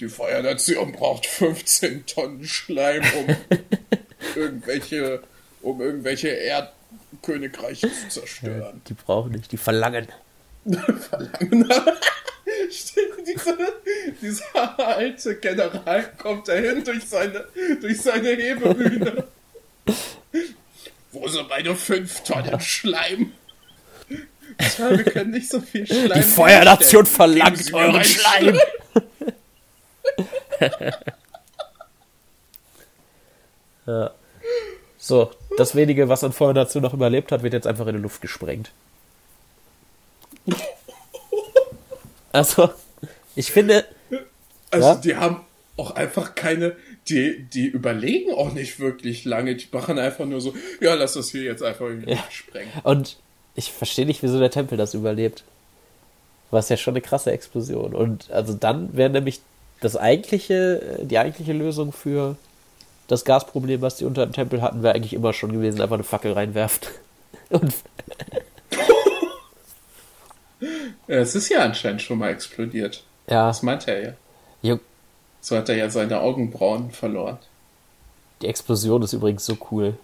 [0.00, 3.36] Die Feuernation braucht 15 Tonnen Schleim, um
[4.34, 5.22] irgendwelche,
[5.60, 8.60] um irgendwelche Erdkönigreiche zu zerstören.
[8.60, 10.08] Ja, die brauchen nicht, die verlangen.
[10.64, 11.68] verlangen.
[13.26, 13.56] dieser,
[14.22, 17.44] dieser alte General kommt dahin durch seine,
[17.82, 19.24] durch seine Hebebühne.
[21.12, 23.32] Wo sind meine 5 Tonnen Schleim?
[24.58, 26.12] Tja, wir können nicht so viel Schleim.
[26.14, 28.58] Die Feuernation verlangt euren Schleim.
[33.86, 34.10] ja.
[34.98, 38.02] So, das wenige, was an Feuer dazu noch überlebt hat, wird jetzt einfach in die
[38.02, 38.70] Luft gesprengt.
[42.32, 42.70] Also,
[43.34, 43.84] ich finde.
[44.70, 44.94] Also, ja?
[44.96, 45.44] die haben
[45.76, 46.76] auch einfach keine.
[47.08, 49.56] Die, die überlegen auch nicht wirklich lange.
[49.56, 52.30] Die machen einfach nur so: Ja, lass das hier jetzt einfach in die Luft ja.
[52.30, 52.72] sprengen.
[52.84, 53.16] Und
[53.54, 55.44] ich verstehe nicht, wieso der Tempel das überlebt.
[56.50, 57.94] War es ja schon eine krasse Explosion.
[57.94, 59.40] Und also dann wäre nämlich
[59.80, 62.36] das eigentliche, die eigentliche Lösung für
[63.08, 66.04] das Gasproblem, was die unter dem Tempel hatten, wäre eigentlich immer schon gewesen, einfach eine
[66.04, 66.86] Fackel reinwerfen.
[67.50, 67.74] Und
[71.06, 73.02] es ist ja anscheinend schon mal explodiert.
[73.28, 73.48] Ja.
[73.48, 74.12] Das meinte er ja.
[74.62, 74.78] Jo.
[75.40, 77.38] So hat er ja seine Augenbrauen verloren.
[78.42, 79.94] Die Explosion ist übrigens so cool.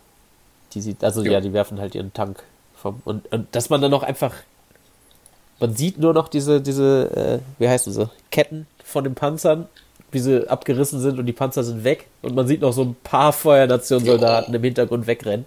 [0.72, 1.32] Die sieht, also Jo.
[1.32, 2.42] ja, die werfen halt ihren Tank
[2.74, 3.02] vom.
[3.04, 4.34] Und, und dass man dann noch einfach.
[5.60, 8.10] Man sieht nur noch diese, diese, äh, wie heißen sie?
[8.30, 9.66] Ketten von den Panzern,
[10.12, 12.06] wie sie abgerissen sind und die Panzer sind weg.
[12.22, 15.46] Und man sieht noch so ein paar Feuernation-Soldaten im Hintergrund wegrennen.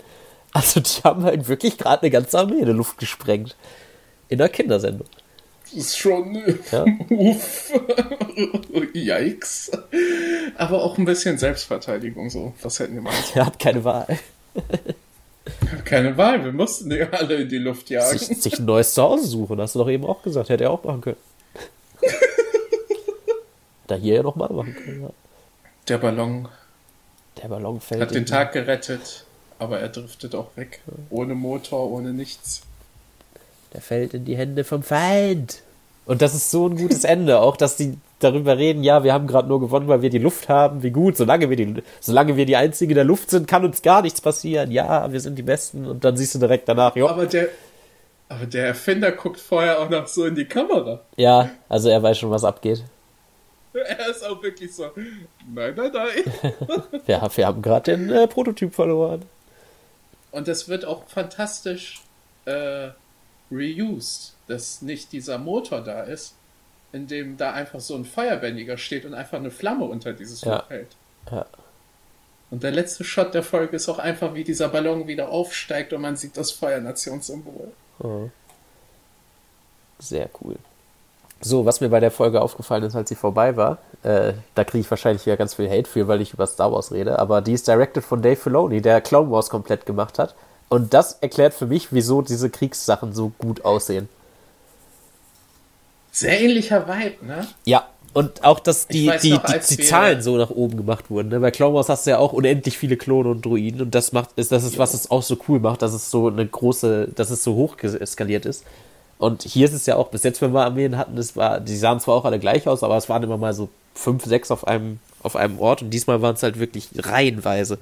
[0.51, 3.55] Also die haben halt wirklich gerade eine ganze Armee in die Luft gesprengt.
[4.27, 5.07] In der Kindersendung.
[5.63, 6.43] Das ist schon.
[6.71, 6.85] Ja.
[7.09, 7.71] Uff.
[8.93, 9.71] Yikes.
[10.57, 12.53] Aber auch ein bisschen Selbstverteidigung so.
[12.61, 13.23] Was hätten wir machen?
[13.35, 14.19] Er hat keine Wahl.
[15.85, 18.17] Keine Wahl, wir mussten die alle in die Luft jagen.
[18.17, 20.49] Sich, sich ein neues Zuhause suchen, hast du doch eben auch gesagt.
[20.49, 21.17] Hätte er auch machen können.
[23.89, 25.03] da hier ja noch mal machen können.
[25.03, 25.09] Ja.
[25.87, 26.47] Der Ballon
[27.41, 28.01] Der Ballon fällt.
[28.01, 29.25] hat den Tag gerettet,
[29.57, 30.81] aber er driftet auch weg.
[31.09, 32.61] Ohne Motor, ohne nichts.
[33.73, 35.61] Der fällt in die Hände vom Feind.
[36.05, 39.27] Und das ist so ein gutes Ende, auch dass die darüber reden, ja, wir haben
[39.27, 42.45] gerade nur gewonnen, weil wir die Luft haben, wie gut, solange wir die, solange wir
[42.45, 45.85] die Einzige der Luft sind, kann uns gar nichts passieren, ja, wir sind die Besten
[45.85, 47.47] und dann siehst du direkt danach, ja, Aber der,
[48.27, 50.99] aber der Erfinder guckt vorher auch noch so in die Kamera.
[51.15, 52.83] ja, also er weiß schon, was abgeht.
[53.73, 54.91] Er ist auch wirklich so,
[55.53, 56.51] nein, nein, nein.
[57.07, 59.23] Ja, wir haben gerade den äh, Prototyp verloren.
[60.31, 62.01] Und das wird auch fantastisch
[62.45, 62.89] äh,
[63.51, 66.35] reused, dass nicht dieser Motor da ist,
[66.91, 70.57] in dem da einfach so ein Feuerbändiger steht und einfach eine Flamme unter dieses Ja.
[70.57, 70.95] Loch hält.
[71.31, 71.45] Ja.
[72.51, 76.01] Und der letzte Shot der Folge ist auch einfach, wie dieser Ballon wieder aufsteigt und
[76.01, 77.71] man sieht das Feuernationssymbol.
[77.99, 78.29] Oh.
[79.99, 80.55] Sehr cool.
[81.41, 84.81] So, was mir bei der Folge aufgefallen ist, als sie vorbei war, äh, da kriege
[84.81, 87.53] ich wahrscheinlich ja ganz viel Hate für, weil ich über Star Wars rede, aber die
[87.53, 90.35] ist directed von Dave Filoni, der Clone Wars komplett gemacht hat.
[90.67, 94.09] Und das erklärt für mich, wieso diese Kriegssachen so gut aussehen.
[96.11, 97.47] Sehr ähnlicher Vibe, ne?
[97.65, 101.29] Ja, und auch, dass die, die, noch, die, die Zahlen so nach oben gemacht wurden.
[101.29, 101.39] Ne?
[101.39, 104.31] Bei Clone Wars hast du ja auch unendlich viele Klone und Druiden und das macht,
[104.35, 107.29] ist, das ist, was es auch so cool macht, dass es so eine große, dass
[107.29, 108.63] es so hoch eskaliert ist.
[109.19, 111.75] Und hier ist es ja auch, bis jetzt, wenn wir Armeen hatten, das war, die
[111.75, 114.65] sahen zwar auch alle gleich aus, aber es waren immer mal so fünf, sechs auf
[114.65, 117.79] einem, auf einem Ort und diesmal waren es halt wirklich reihenweise.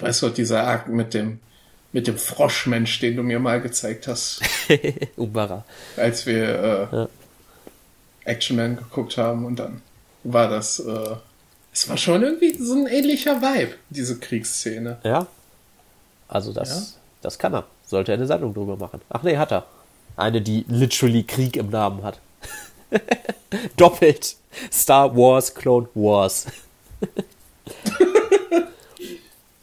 [0.00, 1.38] Weißt du, dieser Akt mit dem,
[1.92, 4.40] mit dem Froschmensch, den du mir mal gezeigt hast,
[5.16, 5.64] Umbara.
[5.98, 7.08] als wir äh, Ja.
[8.24, 9.82] Action Man geguckt haben und dann
[10.22, 11.16] war das, äh,
[11.74, 14.96] es war schon irgendwie so ein ähnlicher Vibe, diese Kriegsszene.
[15.04, 15.26] Ja.
[16.26, 17.64] Also das, das kann er.
[17.86, 19.02] Sollte er eine Sendung drüber machen.
[19.10, 19.66] Ach nee, hat er.
[20.16, 22.20] Eine, die literally Krieg im Namen hat.
[23.76, 24.36] Doppelt.
[24.72, 26.46] Star Wars, Clone Wars.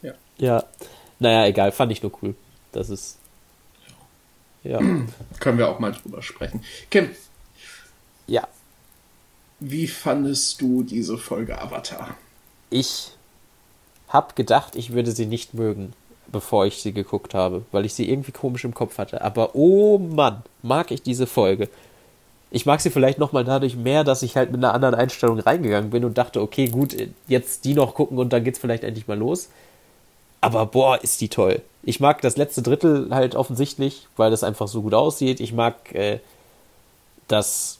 [0.02, 0.14] Ja.
[0.38, 0.64] Ja.
[1.18, 2.34] Naja, egal, fand ich nur cool.
[2.72, 3.18] Das ist.
[4.64, 4.78] Ja.
[5.40, 6.64] Können wir auch mal drüber sprechen.
[6.90, 7.10] Kim,
[8.26, 8.46] Ja.
[9.60, 12.16] wie fandest du diese Folge Avatar?
[12.70, 13.12] Ich
[14.08, 15.92] hab gedacht, ich würde sie nicht mögen,
[16.32, 19.22] bevor ich sie geguckt habe, weil ich sie irgendwie komisch im Kopf hatte.
[19.22, 21.68] Aber oh Mann, mag ich diese Folge.
[22.50, 25.90] Ich mag sie vielleicht nochmal dadurch mehr, dass ich halt mit einer anderen Einstellung reingegangen
[25.90, 26.94] bin und dachte, okay, gut,
[27.28, 29.48] jetzt die noch gucken und dann geht's vielleicht endlich mal los.
[30.42, 31.62] Aber boah, ist die toll.
[31.82, 35.40] Ich mag das letzte Drittel halt offensichtlich, weil das einfach so gut aussieht.
[35.40, 36.18] Ich mag, äh,
[37.28, 37.78] dass,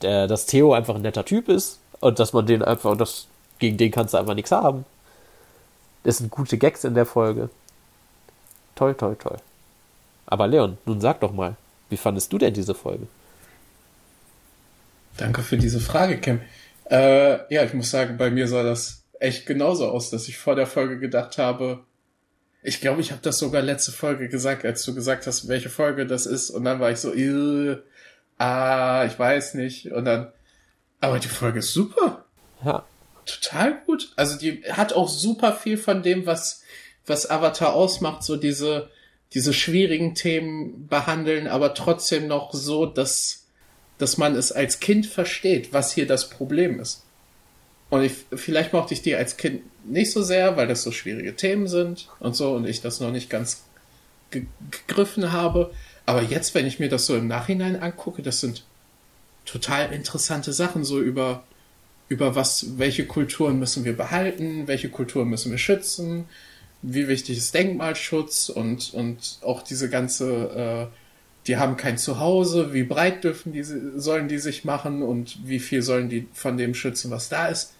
[0.00, 3.26] dass Theo einfach ein netter Typ ist und dass man den einfach, und das,
[3.58, 4.84] gegen den kannst du einfach nichts haben.
[6.04, 7.50] Das sind gute Gags in der Folge.
[8.74, 9.38] Toll, toll, toll.
[10.26, 11.56] Aber Leon, nun sag doch mal,
[11.90, 13.06] wie fandest du denn diese Folge?
[15.16, 16.40] Danke für diese Frage, Kim.
[16.90, 20.56] Äh, ja, ich muss sagen, bei mir sah das echt genauso aus, dass ich vor
[20.56, 21.84] der Folge gedacht habe,
[22.64, 26.06] ich glaube, ich habe das sogar letzte Folge gesagt, als du gesagt hast, welche Folge
[26.06, 26.50] das ist.
[26.50, 27.76] Und dann war ich so, "Äh,
[28.38, 29.90] ah, ich weiß nicht.
[29.90, 30.32] Und dann,
[31.00, 32.24] aber die Folge ist super.
[32.64, 32.84] Ja,
[33.24, 34.12] Total gut.
[34.16, 36.62] Also die hat auch super viel von dem, was,
[37.06, 38.90] was Avatar ausmacht, so diese,
[39.32, 43.46] diese schwierigen Themen behandeln, aber trotzdem noch so, dass,
[43.98, 47.04] dass man es als Kind versteht, was hier das Problem ist.
[47.90, 51.36] Und ich, vielleicht mochte ich die als Kind nicht so sehr, weil das so schwierige
[51.36, 53.64] Themen sind und so und ich das noch nicht ganz
[54.30, 55.72] ge gegriffen habe.
[56.06, 58.64] Aber jetzt, wenn ich mir das so im Nachhinein angucke, das sind
[59.44, 61.44] total interessante Sachen, so über,
[62.08, 66.26] über was, welche Kulturen müssen wir behalten, welche Kulturen müssen wir schützen,
[66.82, 70.96] wie wichtig ist Denkmalschutz und, und auch diese ganze, äh,
[71.46, 75.82] die haben kein Zuhause, wie breit dürfen die, sollen die sich machen und wie viel
[75.82, 77.72] sollen die von dem schützen, was da ist.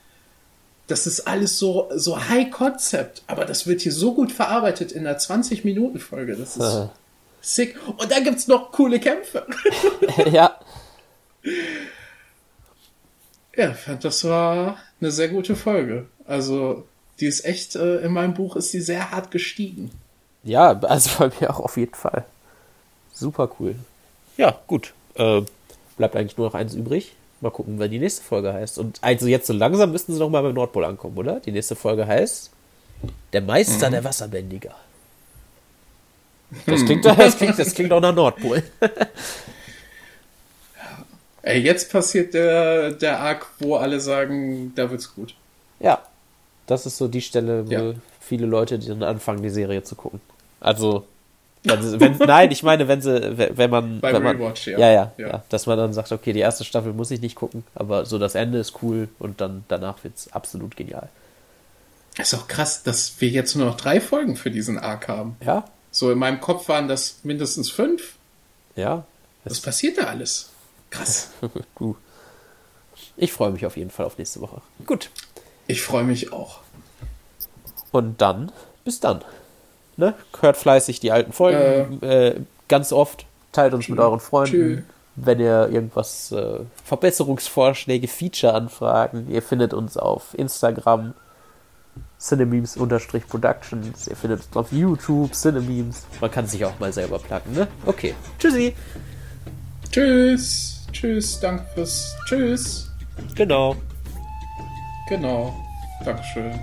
[0.88, 5.06] Das ist alles so, so High Concept, aber das wird hier so gut verarbeitet in
[5.06, 6.36] einer 20-Minuten-Folge.
[6.36, 6.88] Das ist Äh.
[7.40, 7.76] sick.
[7.86, 9.46] Und da gibt's noch coole Kämpfe.
[10.32, 10.58] ja,
[13.56, 16.06] Ja, ich fand, das war eine sehr gute Folge.
[16.26, 16.86] Also,
[17.20, 19.90] Die ist echt, äh, in meinem Buch ist die sehr hart gestiegen.
[20.42, 22.24] Ja, also bei mir auch auf jeden Fall.
[23.12, 23.76] Super cool.
[24.36, 24.92] Ja, gut.
[25.14, 25.42] Äh,
[25.98, 27.12] bleibt eigentlich nur noch eins übrig.
[27.40, 28.78] Mal gucken, wann die nächste Folge heißt.
[28.78, 31.38] Und also jetzt so langsam müssten sie noch mal beim Nordpol ankommen, oder?
[31.40, 32.50] Die nächste Folge heißt
[33.32, 33.92] Der Meister Mhm.
[33.92, 34.74] der Wasserbändiger.
[36.66, 38.62] Das klingt, das klingt, das klingt auch nach Nordpol.
[41.42, 45.34] Ey, jetzt passiert der, der Arc, wo alle sagen, da wird's gut.
[45.80, 46.00] Ja,
[46.66, 47.92] das ist so die Stelle, wo Ja.
[48.20, 50.20] viele Leute dann anfangen, die Serie zu gucken.
[50.60, 51.04] Also,
[51.64, 54.78] wenn, sie- wenn, nein, ich meine, wenn sie, wenn man, Beim wenn man, Rewatch, ja.
[54.78, 55.28] ja, ja, Ja.
[55.28, 58.18] ja, dass man dann sagt, okay, die erste Staffel muss ich nicht gucken, aber so
[58.18, 61.08] das Ende ist cool und dann danach wird's absolut genial.
[62.18, 65.36] Ist auch krass, dass wir jetzt nur noch drei Folgen für diesen Arc haben.
[65.44, 68.14] Ja, So in meinem Kopf waren das mindestens fünf.
[68.76, 69.04] ja,
[69.44, 70.50] Was passiert da alles?
[70.92, 71.30] Krass.
[71.78, 71.96] du.
[73.16, 74.62] Ich freue mich auf jeden Fall auf nächste Woche.
[74.86, 75.10] Gut.
[75.66, 76.60] Ich freue mich auch.
[77.90, 78.52] Und dann,
[78.84, 79.22] bis dann.
[79.96, 80.14] Ne?
[80.40, 83.26] Hört fleißig die alten Folgen äh, ganz oft.
[83.52, 84.50] Teilt uns mit euren Freunden.
[84.50, 84.82] Tschö.
[85.14, 91.12] Wenn ihr irgendwas, äh, Verbesserungsvorschläge, Feature-Anfragen, ihr findet uns auf Instagram,
[92.18, 94.08] Cinememes-Productions.
[94.08, 96.06] Ihr findet uns auf YouTube, Cinememes.
[96.20, 97.68] Man kann sich auch mal selber placken, ne?
[97.84, 98.14] Okay.
[98.38, 98.74] Tschüssi.
[99.90, 100.81] Tschüss.
[100.92, 101.40] Tschüss.
[101.40, 102.14] Danke fürs.
[102.26, 102.90] Tschüss.
[103.34, 103.76] Genau.
[105.08, 105.54] Genau.
[106.04, 106.58] Dankeschön.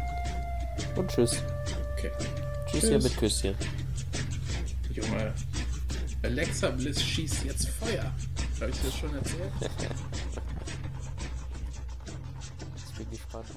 [0.95, 1.41] Und tschüss.
[1.97, 2.11] Okay.
[2.67, 3.03] Tschüsschen Tschüss.
[3.03, 3.55] mit Küsschen.
[4.91, 5.33] Junge.
[6.23, 8.11] Alexa Bliss schießt jetzt Feuer.
[8.59, 9.51] Habe ich dir das schon erzählt?
[12.75, 13.47] Ich bin gespannt.